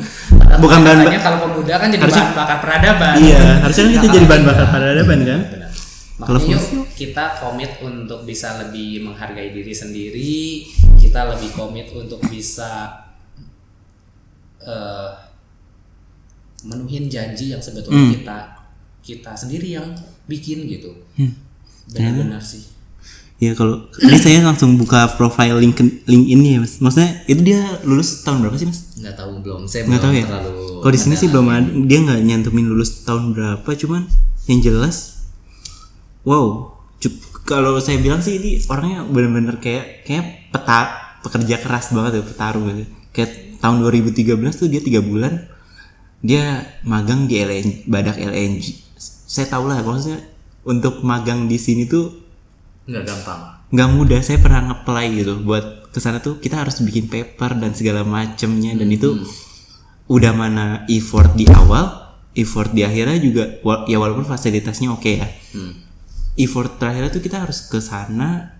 Bukan 0.54 0.86
bahan 0.86 1.02
bakar. 1.02 1.18
kalau 1.20 1.38
pemuda 1.50 1.74
kan 1.76 1.90
jadi 1.90 1.98
Harusnya- 2.06 2.30
bahan 2.30 2.38
bakar 2.38 2.58
peradaban 2.62 3.14
Iya, 3.18 3.42
harusnya 3.58 3.82
kan 3.82 3.92
kita 3.92 4.06
jadi 4.08 4.26
bahan 4.30 4.42
iya. 4.42 4.48
bakar 4.54 4.66
peradaban 4.70 5.18
kan? 5.20 5.40
Benar. 5.50 5.70
Kalau 6.14 6.38
Makanya 6.38 6.54
yuk 6.54 6.88
kita 6.94 7.24
komit 7.42 7.70
untuk 7.82 8.20
bisa 8.22 8.48
lebih 8.62 9.02
menghargai 9.02 9.50
diri 9.50 9.74
sendiri, 9.74 10.62
kita 10.94 11.20
lebih 11.26 11.50
komit 11.52 11.90
untuk 11.90 12.22
bisa 12.24 13.02
eh 14.62 15.10
menuhin 16.64 17.10
janji 17.10 17.52
yang 17.52 17.60
sebetulnya 17.60 18.08
kita 18.08 18.38
kita 19.02 19.32
sendiri 19.34 19.74
yang 19.74 19.90
bikin 20.24 20.64
gitu. 20.64 20.94
Hmm. 21.18 21.34
Benar-benar 21.90 22.40
sih. 22.40 22.64
Ya 23.44 23.52
kalau 23.52 23.90
ini 24.00 24.16
saya 24.16 24.40
langsung 24.40 24.80
buka 24.80 25.12
profile 25.20 25.60
link 25.60 25.76
LinkedIn 26.08 26.40
ya 26.40 26.58
mas. 26.64 26.80
Maksudnya 26.80 27.10
itu 27.28 27.40
dia 27.44 27.60
lulus 27.84 28.24
tahun 28.24 28.44
berapa 28.46 28.56
sih 28.56 28.68
mas? 28.68 28.80
nggak 28.94 29.20
tahu 29.20 29.32
belum 29.44 29.68
saya 29.68 29.84
Nggak 29.84 30.00
tahu 30.00 30.12
ya. 30.16 30.24
terlalu 30.24 30.50
Kalau 30.80 30.92
di 30.96 31.00
sini 31.00 31.14
sih 31.20 31.28
belum 31.28 31.46
ada. 31.52 31.68
Dia 31.84 31.98
nggak 32.00 32.20
nyantumin 32.24 32.66
lulus 32.72 33.04
tahun 33.04 33.36
berapa. 33.36 33.68
Cuman 33.76 34.08
yang 34.48 34.60
jelas, 34.64 35.28
wow. 36.24 36.72
Kalau 37.44 37.76
saya 37.76 38.00
bilang 38.00 38.24
sih 38.24 38.40
ini 38.40 38.50
orangnya 38.72 39.04
bener-bener 39.04 39.60
kayak 39.60 40.08
kayak 40.08 40.48
peta 40.48 40.80
pekerja 41.20 41.60
keras 41.60 41.92
banget 41.92 42.20
ya 42.20 42.22
petarung 42.24 42.64
gitu. 42.72 42.88
Kayak 43.12 43.60
tahun 43.60 43.84
2013 43.84 44.60
tuh 44.60 44.68
dia 44.72 44.80
tiga 44.80 45.04
bulan 45.04 45.52
dia 46.24 46.64
magang 46.88 47.28
di 47.28 47.36
LNG, 47.36 47.84
badak 47.84 48.16
LNG. 48.16 48.80
Saya 49.28 49.44
tahu 49.52 49.68
lah 49.68 49.84
maksudnya 49.84 50.24
untuk 50.64 51.04
magang 51.04 51.44
di 51.44 51.60
sini 51.60 51.84
tuh 51.84 52.23
nggak 52.84 53.04
gampang. 53.04 53.40
Nggak 53.72 53.88
mudah 53.96 54.20
saya 54.20 54.38
pernah 54.38 54.60
nge-apply 54.70 55.06
gitu 55.16 55.34
buat 55.40 55.88
ke 55.90 55.98
sana 56.02 56.18
tuh 56.20 56.42
kita 56.42 56.60
harus 56.60 56.82
bikin 56.82 57.06
paper 57.08 57.56
dan 57.56 57.72
segala 57.72 58.02
macemnya 58.04 58.74
dan 58.74 58.88
itu 58.90 59.14
udah 60.10 60.32
mana 60.36 60.84
effort 60.90 61.32
di 61.32 61.48
awal 61.48 62.12
effort 62.34 62.74
di 62.74 62.82
akhirnya 62.82 63.16
juga 63.22 63.44
ya 63.88 63.96
walaupun 63.96 64.26
fasilitasnya 64.26 64.90
oke 64.92 65.10
ya. 65.10 65.26
Effort 66.34 66.82
terakhir 66.82 67.14
tuh 67.14 67.22
kita 67.22 67.46
harus 67.46 67.70
ke 67.70 67.78
sana 67.78 68.58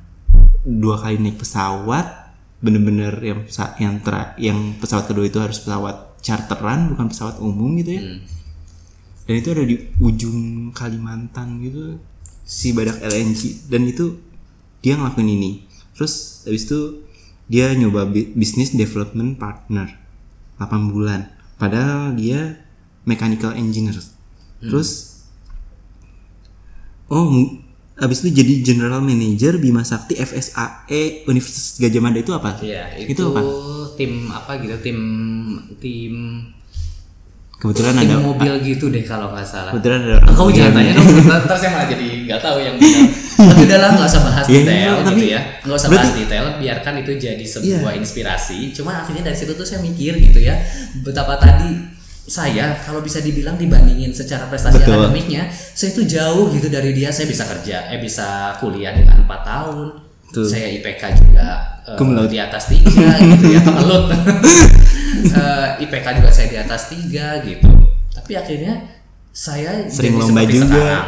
dua 0.65 0.97
kali 0.97 1.19
naik 1.21 1.43
pesawat 1.43 2.33
bener-bener 2.65 3.13
yang 3.21 3.41
yang 3.77 3.95
tra- 4.01 4.33
yang 4.41 4.79
pesawat 4.81 5.05
kedua 5.05 5.29
itu 5.29 5.37
harus 5.37 5.61
pesawat 5.61 6.17
charteran 6.25 6.89
bukan 6.95 7.13
pesawat 7.13 7.37
umum 7.43 7.77
gitu 7.77 7.99
ya. 7.99 8.03
Dan 9.27 9.35
itu 9.37 9.49
ada 9.53 9.65
di 9.67 9.77
ujung 10.01 10.71
Kalimantan 10.73 11.61
gitu 11.61 11.99
si 12.45 12.77
badak 12.77 13.01
LNG 13.01 13.73
dan 13.73 13.89
itu 13.89 14.21
dia 14.85 15.01
ngelakuin 15.01 15.33
ini. 15.33 15.65
Terus 15.97 16.45
habis 16.45 16.69
itu 16.69 17.03
dia 17.49 17.73
nyoba 17.73 18.05
bi- 18.09 18.33
bisnis 18.37 18.77
development 18.77 19.41
partner 19.41 19.97
8 20.61 20.93
bulan. 20.93 21.33
Padahal 21.57 22.13
dia 22.15 22.61
mechanical 23.09 23.57
engineer. 23.57 23.97
Terus 24.61 25.21
oh 27.09 27.29
habis 27.95 28.27
itu 28.27 28.35
jadi 28.35 28.55
general 28.65 28.99
manager 29.01 29.55
Bima 29.61 29.87
Sakti 29.87 30.19
FSAE 30.19 31.29
Universitas 31.31 31.79
Gajah 31.79 32.03
Mada. 32.03 32.19
Itu 32.19 32.33
apa? 32.35 32.59
Iya, 32.59 32.91
itu, 32.99 33.13
itu 33.17 33.25
apa 33.31 33.41
tim 33.95 34.13
apa 34.35 34.53
gitu, 34.59 34.77
tim 34.83 34.99
tim 35.79 36.15
kebetulan 37.65 37.97
ada 37.97 38.17
mobil 38.21 38.53
gitu 38.61 38.93
deh 38.93 39.01
kalau 39.03 39.33
nggak 39.33 39.41
salah. 39.43 39.73
kebetulan 39.73 40.01
ada 40.05 40.17
Ah, 40.21 40.31
Kamu 40.31 40.51
jangan 40.53 40.73
tanya 40.75 40.93
dong, 40.93 41.09
ntar, 41.41 41.57
saya 41.57 41.71
malah 41.73 41.89
jadi 41.89 42.07
nggak 42.23 42.41
tahu 42.41 42.57
yang 42.61 42.75
benar. 42.77 43.05
Tapi 43.35 43.63
udah 43.65 43.79
lah 43.81 43.91
nggak 43.91 44.05
usah 44.07 44.23
bahas 44.23 44.45
Iya, 44.45 44.55
detail 44.61 44.77
iya, 44.77 44.93
gitu 44.93 45.09
tapi- 45.11 45.27
ya, 45.27 45.41
nggak 45.65 45.75
usah 45.75 45.89
berarti- 45.89 46.05
bahas 46.05 46.21
detail, 46.21 46.45
biarkan 46.61 46.95
itu 47.01 47.13
jadi 47.19 47.45
sebuah 47.47 47.91
Iya. 47.91 47.99
inspirasi. 47.99 48.59
Cuma 48.71 48.93
akhirnya 49.01 49.23
dari 49.25 49.35
situ 49.35 49.53
tuh 49.53 49.65
saya 49.65 49.81
mikir 49.81 50.13
gitu 50.21 50.39
ya, 50.39 50.61
betapa 51.01 51.35
tadi 51.35 51.73
saya 52.23 52.77
kalau 52.81 53.01
bisa 53.01 53.19
dibilang 53.19 53.57
dibandingin 53.57 54.09
secara 54.11 54.45
prestasi 54.47 54.77
Betul. 54.79 55.01
akademiknya, 55.03 55.45
saya 55.51 55.91
tuh 55.91 56.05
jauh 56.05 56.49
gitu 56.51 56.69
dari 56.69 56.93
dia. 56.93 57.09
Saya 57.09 57.27
bisa 57.27 57.45
kerja, 57.45 57.89
eh 57.89 57.99
bisa 57.99 58.29
kuliah 58.59 58.93
dengan 58.93 59.25
4 59.25 59.41
tahun. 59.43 59.87
Betul. 60.29 60.45
Saya 60.45 60.67
IPK 60.71 61.03
juga 61.17 61.49
laude. 61.97 62.27
di 62.27 62.39
atas 62.39 62.65
tiga 62.67 63.09
gitu 63.17 63.47
ya, 63.51 63.61
kemelut. 63.67 64.05
Eh, 65.23 65.85
IPK 65.87 66.07
juga 66.19 66.31
saya 66.31 66.47
di 66.51 66.59
atas 66.59 66.83
tiga 66.91 67.39
gitu. 67.45 67.69
Tapi 68.15 68.33
akhirnya 68.35 68.75
saya 69.35 69.87
Sering 69.91 70.15
jadi 70.15 70.23
lomba 70.23 70.41
seperti 70.43 70.55
juga. 70.55 70.67
sekarang. 70.67 71.07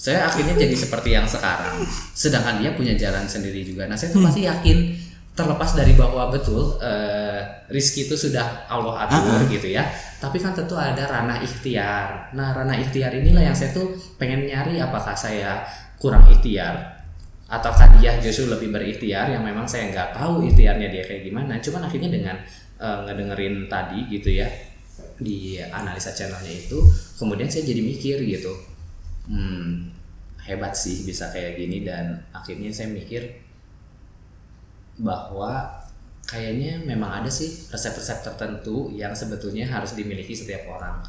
Saya 0.00 0.18
akhirnya 0.24 0.54
jadi 0.56 0.76
seperti 0.76 1.08
yang 1.12 1.26
sekarang. 1.28 1.76
Sedangkan 2.16 2.56
dia 2.60 2.72
punya 2.72 2.96
jalan 2.96 3.28
sendiri 3.28 3.60
juga. 3.64 3.84
Nah, 3.84 3.96
saya 3.96 4.16
tuh 4.16 4.24
pasti 4.24 4.48
yakin 4.48 4.96
terlepas 5.36 5.72
dari 5.72 5.92
bahwa 5.96 6.28
betul 6.28 6.76
eh, 6.80 7.40
rizki 7.72 8.08
itu 8.08 8.16
sudah 8.16 8.64
Allah 8.68 9.08
atur 9.08 9.44
gitu 9.48 9.68
ya. 9.68 9.84
Tapi 10.20 10.36
kan 10.40 10.52
tentu 10.56 10.76
ada 10.76 11.04
ranah 11.04 11.40
ikhtiar. 11.40 12.32
Nah, 12.36 12.52
ranah 12.56 12.76
ikhtiar 12.76 13.12
inilah 13.12 13.44
yang 13.44 13.56
saya 13.56 13.72
tuh 13.72 13.92
pengen 14.16 14.48
nyari 14.48 14.80
apakah 14.80 15.16
saya 15.16 15.64
kurang 16.00 16.24
ikhtiar 16.32 17.00
ataukah 17.50 17.98
dia 17.98 18.14
justru 18.22 18.46
lebih 18.46 18.70
berikhtiar 18.70 19.26
yang 19.26 19.42
memang 19.42 19.66
saya 19.66 19.90
nggak 19.90 20.14
tahu 20.14 20.46
ikhtiarnya 20.46 20.86
dia 20.86 21.02
kayak 21.02 21.26
gimana. 21.26 21.58
Cuman 21.58 21.82
akhirnya 21.82 22.08
dengan 22.08 22.36
eh, 22.80 22.98
ngedengerin 23.06 23.68
tadi 23.68 24.08
gitu 24.08 24.32
ya 24.32 24.48
di 25.20 25.60
analisa 25.60 26.16
channelnya 26.16 26.50
itu, 26.50 26.80
kemudian 27.20 27.52
saya 27.52 27.68
jadi 27.68 27.84
mikir 27.84 28.16
gitu, 28.24 28.52
hmm 29.28 30.00
hebat 30.40 30.72
sih 30.72 31.04
bisa 31.04 31.28
kayak 31.30 31.60
gini 31.60 31.84
dan 31.84 32.16
akhirnya 32.32 32.72
saya 32.72 32.88
mikir 32.90 33.22
bahwa 34.98 35.68
kayaknya 36.26 36.80
memang 36.82 37.22
ada 37.22 37.30
sih 37.30 37.68
resep-resep 37.70 38.24
tertentu 38.24 38.90
yang 38.96 39.12
sebetulnya 39.12 39.68
harus 39.68 39.94
dimiliki 39.94 40.32
setiap 40.32 40.66
orang. 40.68 41.04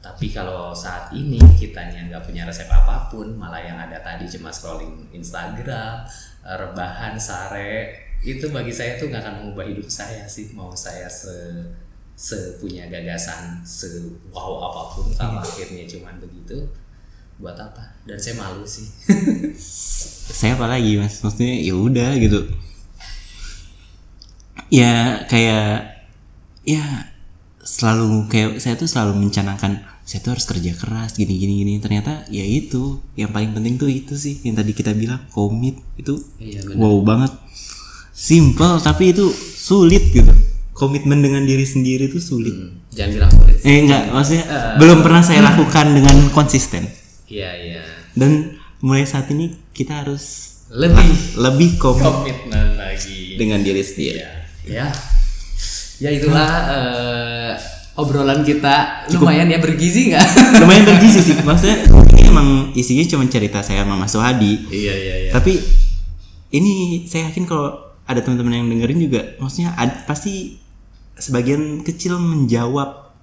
Tapi 0.00 0.32
kalau 0.32 0.72
saat 0.72 1.12
ini 1.12 1.36
kitanya 1.60 2.08
nggak 2.08 2.24
punya 2.24 2.48
resep 2.48 2.64
apa 2.72 3.12
pun, 3.12 3.36
malah 3.36 3.60
yang 3.60 3.76
ada 3.76 4.00
tadi 4.00 4.24
cuma 4.32 4.48
scrolling 4.48 5.12
Instagram, 5.12 6.08
rebahan, 6.40 7.20
sare, 7.20 8.09
itu 8.20 8.52
bagi 8.52 8.68
saya 8.68 9.00
tuh 9.00 9.08
nggak 9.08 9.22
akan 9.24 9.34
mengubah 9.40 9.64
hidup 9.64 9.88
saya 9.88 10.28
sih. 10.28 10.52
Mau 10.52 10.76
saya 10.76 11.08
se 11.08 11.32
sepunya 12.20 12.84
gagasan, 12.92 13.64
se 13.64 13.88
wow 14.28 14.68
apa 14.68 14.82
pun, 14.92 15.08
kalau 15.16 15.40
akhirnya 15.40 15.88
cuman 15.88 16.20
begitu, 16.20 16.68
buat 17.40 17.56
apa? 17.56 17.96
Dan 18.04 18.20
saya 18.20 18.36
malu 18.36 18.60
sih. 18.68 18.84
saya 20.36 20.52
apa 20.52 20.68
lagi 20.68 21.00
mas? 21.00 21.24
Maksudnya 21.24 21.64
ya 21.64 21.72
udah 21.72 22.10
gitu. 22.20 22.40
Ya 24.68 25.24
kayak 25.32 26.04
ya 26.68 27.08
selalu 27.64 28.28
kayak 28.28 28.60
saya 28.60 28.76
tuh 28.76 28.86
selalu 28.86 29.16
mencanangkan 29.16 29.80
saya 30.04 30.20
tuh 30.20 30.36
harus 30.36 30.44
kerja 30.44 30.76
keras 30.76 31.16
gini 31.16 31.40
gini 31.40 31.64
gini. 31.64 31.72
Ternyata 31.80 32.28
ya 32.28 32.44
itu. 32.44 33.00
Yang 33.16 33.30
paling 33.32 33.50
penting 33.56 33.74
tuh 33.80 33.88
itu 33.88 34.12
sih 34.20 34.44
yang 34.44 34.60
tadi 34.60 34.76
kita 34.76 34.92
bilang 34.92 35.24
komit. 35.32 35.80
Itu 35.96 36.20
Iya, 36.36 36.68
wow 36.76 37.00
banget 37.00 37.32
simple 38.30 38.78
tapi 38.78 39.10
itu 39.10 39.26
sulit 39.52 40.06
gitu 40.08 40.30
komitmen 40.72 41.18
dengan 41.18 41.42
diri 41.42 41.64
sendiri 41.64 42.06
itu 42.06 42.18
sulit 42.18 42.54
Jangan 42.90 43.10
bilang 43.12 43.30
sulit. 43.32 43.56
sih. 43.56 43.66
eh 43.66 43.78
enggak 43.80 44.02
maksudnya 44.08 44.44
belum 44.76 44.98
pernah 45.00 45.20
saya 45.20 45.40
lakukan 45.44 45.86
dengan 45.90 46.16
konsisten 46.30 46.86
Iya 47.26 47.50
iya. 47.56 47.82
dan 48.12 48.54
mulai 48.80 49.02
saat 49.04 49.26
ini 49.28 49.50
kita 49.70 50.00
harus 50.00 50.46
Lebih 50.68 51.10
lebih 51.36 51.70
komit 51.76 52.06
komitmen 52.06 52.74
lagi. 52.76 53.34
dengan 53.34 53.58
diri 53.58 53.82
sendiri. 53.82 54.18
Ya, 54.18 54.30
ya, 54.64 54.86
ya 55.98 56.10
itulah 56.12 56.46
eh, 56.70 57.52
obrolan 57.94 58.40
kita 58.40 59.02
lumayan 59.10 59.46
ya 59.46 59.58
bergizi 59.58 60.08
nggak? 60.08 60.26
Lumayan 60.62 60.86
bergizi 60.86 61.20
sih, 61.20 61.34
maksudnya 61.40 61.82
ini 62.12 62.22
emang 62.24 62.48
isinya 62.72 63.02
cuma 63.04 63.26
cerita 63.26 63.58
saya 63.60 63.82
sama 63.82 63.94
Mas 63.96 64.10
Sohadi. 64.10 64.62
iya 64.70 64.94
iya 64.94 65.14
iya. 65.20 65.30
Tapi 65.30 65.58
ini 66.50 66.72
saya 67.04 67.28
yakin 67.28 67.44
kalau 67.44 67.89
ada 68.10 68.20
teman-teman 68.20 68.58
yang 68.58 68.68
dengerin 68.68 68.98
juga, 69.00 69.22
maksudnya 69.38 69.70
ad- 69.74 70.04
pasti 70.04 70.58
sebagian 71.14 71.80
kecil 71.80 72.18
menjawab. 72.18 73.14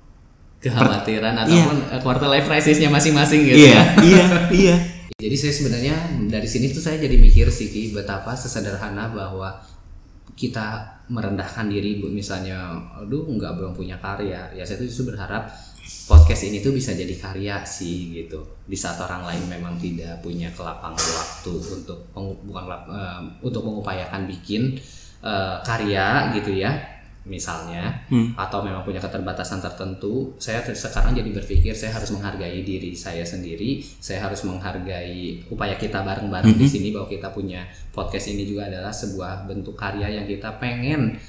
Kekhawatiran 0.58 1.38
Iya. 1.38 1.43
ataupun 1.45 1.78
eh, 1.91 2.02
quarter 2.02 2.28
life 2.28 2.47
crisisnya 2.47 2.89
masing-masing 2.89 3.45
gitu 3.45 3.62
Iya, 3.62 3.73
ya. 3.73 3.84
iya, 4.02 4.26
iya. 4.50 4.78
Jadi 5.21 5.36
saya 5.36 5.54
sebenarnya 5.54 5.95
dari 6.26 6.45
sini 6.45 6.69
tuh 6.69 6.78
saya 6.78 6.97
jadi 6.97 7.17
mikir 7.17 7.50
sih 7.50 7.69
Ki, 7.69 7.89
betapa 7.89 8.34
sesederhana 8.34 9.10
bahwa 9.10 9.50
kita 10.34 10.86
merendahkan 11.10 11.65
diri 11.65 11.97
bu 11.97 12.13
misalnya 12.13 12.69
aduh 12.93 13.26
nggak 13.26 13.58
belum 13.58 13.73
punya 13.73 13.97
karya 13.97 14.45
ya 14.54 14.62
saya 14.62 14.78
tuh 14.78 14.86
justru 14.86 15.10
berharap 15.10 15.50
podcast 16.08 16.48
ini 16.48 16.63
tuh 16.63 16.72
bisa 16.72 16.96
jadi 16.96 17.13
karya 17.20 17.62
sih 17.67 18.15
gitu. 18.15 18.63
Di 18.63 18.80
saat 18.80 18.98
orang 19.04 19.28
lain 19.28 19.43
memang 19.52 19.76
tidak 19.76 20.24
punya 20.24 20.48
kelapangan 20.56 20.96
waktu 20.96 21.54
untuk 21.84 22.00
bukan 22.15 22.63
eh, 22.89 23.22
untuk 23.43 23.62
mengupayakan 23.67 24.24
bikin 24.26 24.80
eh, 25.22 25.56
karya 25.62 26.32
gitu 26.34 26.56
ya 26.56 26.98
misalnya 27.28 28.08
atau 28.39 28.63
memang 28.63 28.88
punya 28.88 29.04
keterbatasan 29.04 29.60
tertentu 29.60 30.34
saya 30.39 30.63
sekarang 30.63 31.12
jadi 31.12 31.30
berpikir 31.36 31.76
saya 31.76 32.00
harus 32.00 32.15
menghargai 32.15 32.63
diri 32.63 32.96
saya 32.96 33.28
sendiri 33.28 33.84
saya 34.00 34.24
harus 34.24 34.48
menghargai 34.48 35.43
upaya 35.52 35.76
kita 35.76 36.02
bareng-bareng 36.02 36.56
di 36.56 36.65
sini 36.65 36.96
bahwa 36.96 37.12
kita 37.12 37.30
punya 37.36 37.67
podcast 37.91 38.32
ini 38.32 38.48
juga 38.48 38.72
adalah 38.72 38.96
sebuah 38.96 39.43
bentuk 39.43 39.76
karya 39.76 40.08
yang 40.08 40.26
kita 40.26 40.56
pengen 40.58 41.20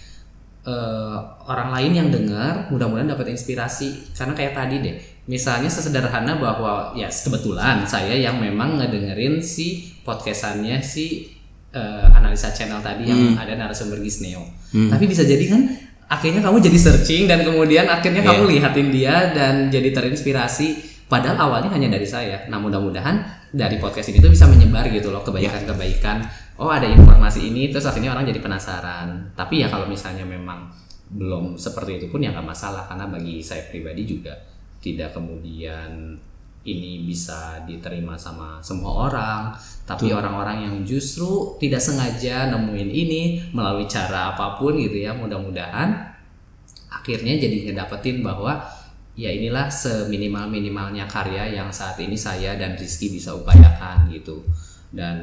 eh, 0.67 1.19
orang 1.47 1.71
lain 1.75 1.93
yang 1.93 2.09
dengar 2.09 2.67
mudah-mudahan 2.73 3.13
dapat 3.13 3.35
inspirasi. 3.35 4.15
Karena 4.17 4.33
kayak 4.35 4.55
tadi 4.57 4.77
deh 4.83 4.97
misalnya 5.29 5.69
sesederhana 5.69 6.41
bahwa 6.41 6.97
ya 6.97 7.13
kebetulan 7.13 7.85
saya 7.85 8.17
yang 8.17 8.41
memang 8.41 8.81
ngedengerin 8.81 9.45
si 9.45 9.93
podcastannya 10.01 10.81
si 10.81 11.29
eh, 11.77 12.07
analisa 12.17 12.49
channel 12.51 12.81
tadi 12.81 13.13
yang 13.13 13.37
ada 13.37 13.53
narasumber 13.55 14.01
Gisneo. 14.01 14.43
Tapi 14.73 15.05
bisa 15.05 15.23
jadi 15.29 15.45
kan 15.47 15.69
akhirnya 16.09 16.41
kamu 16.41 16.65
jadi 16.65 16.79
searching 16.81 17.29
dan 17.29 17.45
kemudian 17.45 17.85
akhirnya 17.85 18.25
kamu 18.25 18.49
lihatin 18.49 18.89
dia 18.89 19.31
dan 19.37 19.69
jadi 19.69 19.93
terinspirasi. 19.93 20.97
Padahal 21.09 21.41
awalnya 21.41 21.73
hanya 21.73 21.97
dari 21.97 22.05
saya. 22.05 22.45
Nah 22.53 22.61
mudah-mudahan 22.61 23.49
dari 23.49 23.81
podcast 23.81 24.13
ini 24.13 24.21
tuh 24.21 24.29
bisa 24.29 24.45
menyebar 24.45 24.89
gitu 24.93 25.09
loh 25.09 25.25
kebaikan-kebaikan. 25.25 26.21
Oh 26.59 26.71
ada 26.75 26.91
informasi 26.91 27.55
ini 27.55 27.71
terus 27.71 27.87
akhirnya 27.87 28.11
orang 28.13 28.27
jadi 28.27 28.43
penasaran. 28.43 29.31
Tapi 29.39 29.63
ya 29.63 29.71
kalau 29.71 29.87
misalnya 29.87 30.27
memang 30.27 30.67
belum 31.09 31.55
seperti 31.57 32.03
itu 32.03 32.07
pun 32.11 32.21
ya 32.21 32.35
nggak 32.35 32.45
masalah 32.45 32.85
karena 32.85 33.09
bagi 33.09 33.41
saya 33.41 33.65
pribadi 33.71 34.05
juga 34.05 34.37
tidak 34.83 35.17
kemudian 35.17 36.19
ini 36.67 37.07
bisa 37.07 37.63
diterima 37.63 38.19
sama 38.19 38.59
semua 38.59 39.07
orang. 39.07 39.55
Tapi 39.87 40.11
orang-orang 40.11 40.67
yang 40.69 40.77
justru 40.83 41.57
tidak 41.63 41.79
sengaja 41.79 42.51
nemuin 42.51 42.91
ini 42.91 43.23
melalui 43.55 43.87
cara 43.87 44.35
apa 44.35 44.59
pun 44.59 44.75
gitu 44.77 44.99
ya 44.99 45.15
mudah-mudahan 45.15 46.11
akhirnya 46.89 47.39
jadi 47.39 47.71
ngedapetin 47.71 48.21
bahwa 48.21 48.61
ya 49.19 49.31
inilah 49.33 49.71
seminimal 49.71 50.51
minimalnya 50.51 51.07
karya 51.07 51.55
yang 51.55 51.71
saat 51.71 51.99
ini 52.03 52.15
saya 52.15 52.55
dan 52.59 52.75
Rizky 52.75 53.15
bisa 53.15 53.33
upayakan 53.35 54.11
gitu. 54.13 54.43
Dan 54.89 55.17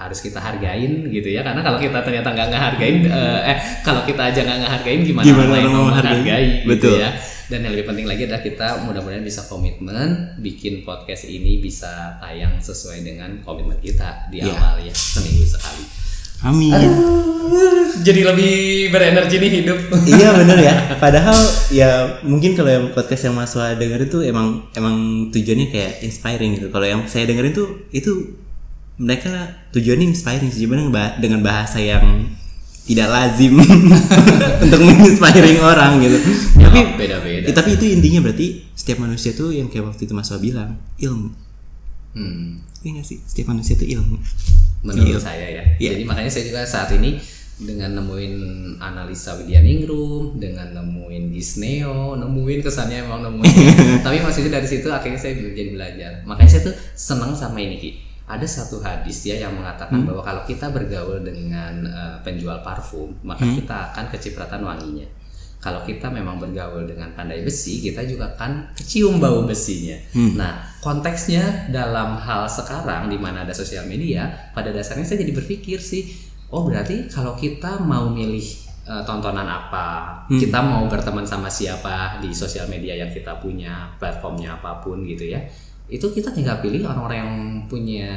harus 0.00 0.18
kita 0.18 0.40
hargain 0.40 1.04
gitu 1.06 1.28
ya 1.28 1.44
karena 1.44 1.60
kalau 1.60 1.76
kita 1.76 2.00
ternyata 2.00 2.32
nggak 2.32 2.48
ngehargain 2.48 2.96
eh, 3.04 3.40
eh 3.46 3.56
kalau 3.84 4.00
kita 4.02 4.32
aja 4.32 4.40
nggak 4.40 4.58
ngehargain 4.58 5.00
gimana, 5.04 5.24
Gimana 5.24 5.44
orang 5.44 5.52
lain 5.52 5.68
mau 5.68 5.84
menghargai? 5.86 6.48
gitu 6.64 6.68
Betul. 6.72 6.94
ya 6.98 7.10
dan 7.50 7.58
yang 7.60 7.72
lebih 7.74 7.86
penting 7.86 8.06
lagi 8.06 8.22
adalah 8.24 8.40
kita 8.40 8.66
mudah-mudahan 8.80 9.20
bisa 9.20 9.42
komitmen 9.44 10.08
bikin 10.38 10.80
podcast 10.80 11.26
ini 11.26 11.58
bisa 11.58 12.16
tayang 12.16 12.56
sesuai 12.56 13.02
dengan 13.02 13.42
komitmen 13.42 13.76
kita 13.76 14.30
di 14.30 14.40
Iya. 14.40 14.54
awal 14.54 14.80
ya 14.80 14.94
seminggu 14.94 15.44
sekali 15.44 15.84
Amin. 16.40 16.72
jadi 18.00 18.20
lebih 18.24 18.54
berenergi 18.88 19.36
nih 19.36 19.50
hidup 19.60 19.78
iya 20.08 20.32
bener 20.32 20.56
ya. 20.56 20.74
Padahal 21.02 21.36
ya 21.68 21.90
mungkin 22.22 22.54
kalau 22.54 22.70
yang 22.70 22.86
podcast 22.90 23.28
yang 23.28 23.36
Mas 23.36 23.52
Wah 23.52 23.74
denger 23.74 24.08
itu 24.08 24.24
emang 24.24 24.64
emang 24.72 24.96
tujuannya 25.28 25.68
kayak 25.68 25.92
inspiring 26.00 26.56
gitu. 26.56 26.68
Kalau 26.68 26.86
yang 26.86 27.04
saya 27.04 27.28
dengerin 27.28 27.52
tuh 27.52 27.84
itu 27.90 28.40
mereka 29.00 29.32
tujuannya 29.72 30.12
inspiring 30.12 30.52
sih 30.52 30.68
dengan 31.16 31.40
bahasa 31.40 31.80
yang 31.80 32.28
tidak 32.84 33.08
lazim 33.08 33.56
untuk 34.64 34.80
menginspiring 34.82 35.58
orang 35.62 36.04
gitu. 36.04 36.18
Tapi 36.60 36.78
Ya, 36.80 36.86
beda-beda 36.96 37.46
eh, 37.48 37.54
tapi 37.54 37.78
itu 37.80 37.84
intinya 37.88 38.20
berarti 38.28 38.66
setiap 38.76 39.00
manusia 39.02 39.32
tuh 39.32 39.56
yang 39.56 39.72
kayak 39.72 39.88
waktu 39.88 40.04
itu 40.04 40.12
Mas 40.12 40.28
Wah 40.28 40.42
bilang 40.42 40.76
ilmu. 41.00 41.32
Hmm. 42.12 42.60
Iya 42.84 43.00
nggak 43.00 43.06
sih? 43.06 43.18
Setiap 43.24 43.54
manusia 43.54 43.78
tuh 43.78 43.88
ilmu. 43.88 44.16
menurut 44.80 45.12
Iya. 45.12 45.20
saya 45.20 45.46
ya. 45.60 45.64
Iya. 45.76 45.90
Jadi 45.96 46.02
makanya 46.08 46.30
saya 46.32 46.44
juga 46.48 46.60
saat 46.64 46.88
ini 46.96 47.20
dengan 47.60 48.00
nemuin 48.00 48.34
analisa 48.80 49.36
Widya 49.36 49.60
Ningrum, 49.60 50.40
dengan 50.40 50.72
nemuin 50.72 51.28
Disneo, 51.28 52.16
nemuin 52.16 52.64
kesannya 52.64 53.04
emang 53.04 53.20
nemuin. 53.20 54.00
Tapi 54.04 54.24
maksudnya 54.24 54.56
dari 54.56 54.64
situ 54.64 54.88
akhirnya 54.88 55.20
saya 55.20 55.36
jadi 55.36 55.76
belajar. 55.76 56.12
Makanya 56.24 56.48
saya 56.48 56.62
tuh 56.72 56.74
senang 56.96 57.36
sama 57.36 57.60
ini 57.60 57.76
Ki. 57.76 57.90
Ada 58.30 58.46
satu 58.46 58.78
hadis 58.78 59.26
ya 59.26 59.42
yang 59.42 59.58
mengatakan 59.58 60.06
bahwa 60.06 60.22
kalau 60.22 60.46
kita 60.46 60.70
bergaul 60.70 61.18
dengan 61.18 61.82
eh, 61.82 62.16
penjual 62.22 62.62
parfum, 62.62 63.10
maka 63.26 63.42
kita 63.42 63.90
akan 63.90 64.06
kecipratan 64.06 64.62
wanginya. 64.62 65.10
Kalau 65.60 65.84
kita 65.84 66.08
memang 66.08 66.40
bergaul 66.40 66.88
dengan 66.88 67.12
pandai 67.12 67.44
besi, 67.44 67.84
kita 67.84 68.00
juga 68.08 68.32
akan 68.32 68.72
kecium 68.72 69.20
bau 69.20 69.44
besinya. 69.44 69.92
Nah, 70.38 70.56
konteksnya 70.80 71.68
dalam 71.68 72.16
hal 72.16 72.48
sekarang 72.48 73.12
di 73.12 73.20
mana 73.20 73.44
ada 73.44 73.52
sosial 73.52 73.84
media, 73.84 74.24
pada 74.56 74.72
dasarnya 74.72 75.04
saya 75.04 75.20
jadi 75.20 75.36
berpikir 75.36 75.76
sih, 75.76 76.08
oh 76.48 76.64
berarti 76.64 77.12
kalau 77.12 77.36
kita 77.36 77.76
mau 77.82 78.08
milih 78.08 78.46
eh, 78.88 79.02
tontonan 79.04 79.44
apa, 79.44 80.24
kita 80.32 80.64
mau 80.64 80.88
berteman 80.88 81.28
sama 81.28 81.52
siapa 81.52 82.24
di 82.24 82.32
sosial 82.32 82.64
media 82.64 82.96
yang 82.96 83.12
kita 83.12 83.36
punya, 83.36 83.92
platformnya 84.00 84.56
apa 84.56 84.80
pun 84.80 85.04
gitu 85.04 85.28
ya, 85.28 85.44
itu 85.90 86.06
kita 86.14 86.30
tinggal 86.30 86.62
pilih 86.62 86.86
orang-orang 86.86 87.18
yang 87.18 87.34
punya 87.66 88.10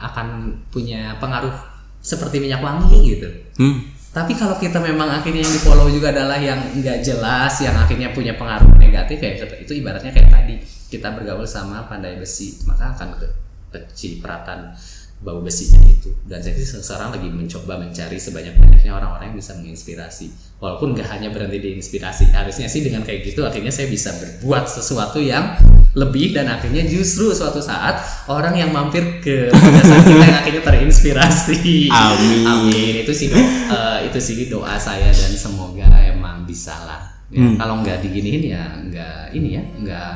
akan 0.00 0.56
punya 0.72 1.14
pengaruh 1.20 1.52
seperti 2.00 2.40
minyak 2.40 2.64
wangi 2.64 3.14
gitu. 3.14 3.28
Hmm. 3.60 3.84
Tapi 4.08 4.32
kalau 4.34 4.56
kita 4.56 4.80
memang 4.80 5.20
akhirnya 5.20 5.44
yang 5.44 5.52
di 5.52 5.60
follow 5.60 5.86
juga 5.92 6.10
adalah 6.10 6.40
yang 6.40 6.58
nggak 6.80 7.04
jelas, 7.04 7.60
yang 7.60 7.76
akhirnya 7.76 8.10
punya 8.16 8.34
pengaruh 8.34 8.72
negatif 8.80 9.20
ya 9.20 9.44
itu 9.60 9.72
ibaratnya 9.76 10.10
kayak 10.10 10.32
tadi 10.32 10.56
kita 10.88 11.12
bergaul 11.12 11.44
sama 11.44 11.84
pandai 11.84 12.16
besi, 12.16 12.64
maka 12.64 12.96
akan 12.96 13.20
ke 13.20 13.28
kecipratan 13.68 14.72
bau 15.18 15.42
besinya 15.42 15.82
itu. 15.84 16.14
Dan 16.22 16.38
saya 16.38 16.54
sih 16.54 16.78
sekarang 16.78 17.10
lagi 17.10 17.26
mencoba 17.26 17.74
mencari 17.74 18.16
sebanyak-banyaknya 18.16 18.92
orang-orang 18.94 19.34
yang 19.34 19.38
bisa 19.38 19.58
menginspirasi. 19.58 20.30
Walaupun 20.58 20.94
nggak 20.94 21.08
hanya 21.10 21.28
berhenti 21.30 21.58
di 21.58 21.70
inspirasi, 21.74 22.30
harusnya 22.30 22.66
sih 22.66 22.82
dengan 22.82 23.02
kayak 23.02 23.26
gitu 23.26 23.42
akhirnya 23.42 23.70
saya 23.70 23.86
bisa 23.86 24.14
berbuat 24.14 24.66
sesuatu 24.66 25.18
yang 25.18 25.58
lebih 25.94 26.30
dan 26.30 26.46
akhirnya 26.46 26.86
justru 26.86 27.30
suatu 27.30 27.58
saat 27.58 27.98
orang 28.30 28.54
yang 28.54 28.70
mampir 28.70 29.18
ke 29.18 29.50
jasa 29.50 29.96
kita 30.06 30.22
yang 30.22 30.38
akhirnya 30.38 30.62
terinspirasi. 30.62 31.90
Amin. 31.90 32.42
Amin. 32.46 32.94
Itu 33.02 33.10
sih 33.10 33.30
do- 33.30 33.38
eh, 33.70 33.98
itu 34.06 34.18
sih 34.18 34.46
doa 34.46 34.78
saya 34.78 35.10
dan 35.10 35.32
semoga 35.34 35.86
emang 36.06 36.46
bisa 36.46 36.74
lah. 36.86 37.02
Ya, 37.28 37.42
Hmm. 37.42 37.56
Kalau 37.58 37.74
nggak 37.82 38.00
diginiin 38.00 38.42
ya 38.54 38.62
nggak 38.78 39.36
ini 39.36 39.48
ya 39.58 39.62
nggak 39.76 40.10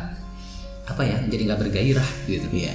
apa 0.89 1.03
ya 1.05 1.19
jadi 1.29 1.43
nggak 1.51 1.61
bergairah 1.61 2.09
gitu. 2.25 2.47
Iya. 2.53 2.75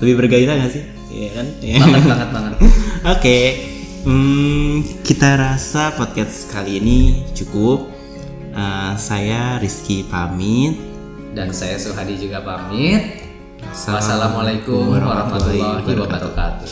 Lebih 0.00 0.14
bergairah 0.18 0.54
gak 0.58 0.72
sih? 0.72 0.82
Iya 1.12 1.28
kan? 1.36 1.46
Iya. 1.60 1.76
Banget 1.84 2.04
banget 2.08 2.28
banget. 2.32 2.52
Oke, 3.14 3.38
hmm, 4.08 4.74
kita 5.04 5.36
rasa 5.36 5.92
podcast 5.92 6.48
kali 6.48 6.80
ini 6.80 7.28
cukup. 7.36 7.92
Eh, 8.52 8.92
saya 8.96 9.60
Rizky 9.60 10.08
pamit. 10.08 10.76
Dan 11.36 11.52
saya 11.52 11.76
Suhadi 11.76 12.16
juga 12.16 12.40
pamit. 12.40 13.28
Wassalamualaikum 13.72 14.88
warahmatullahi 14.88 15.84
wabarakatuh. 15.84 16.70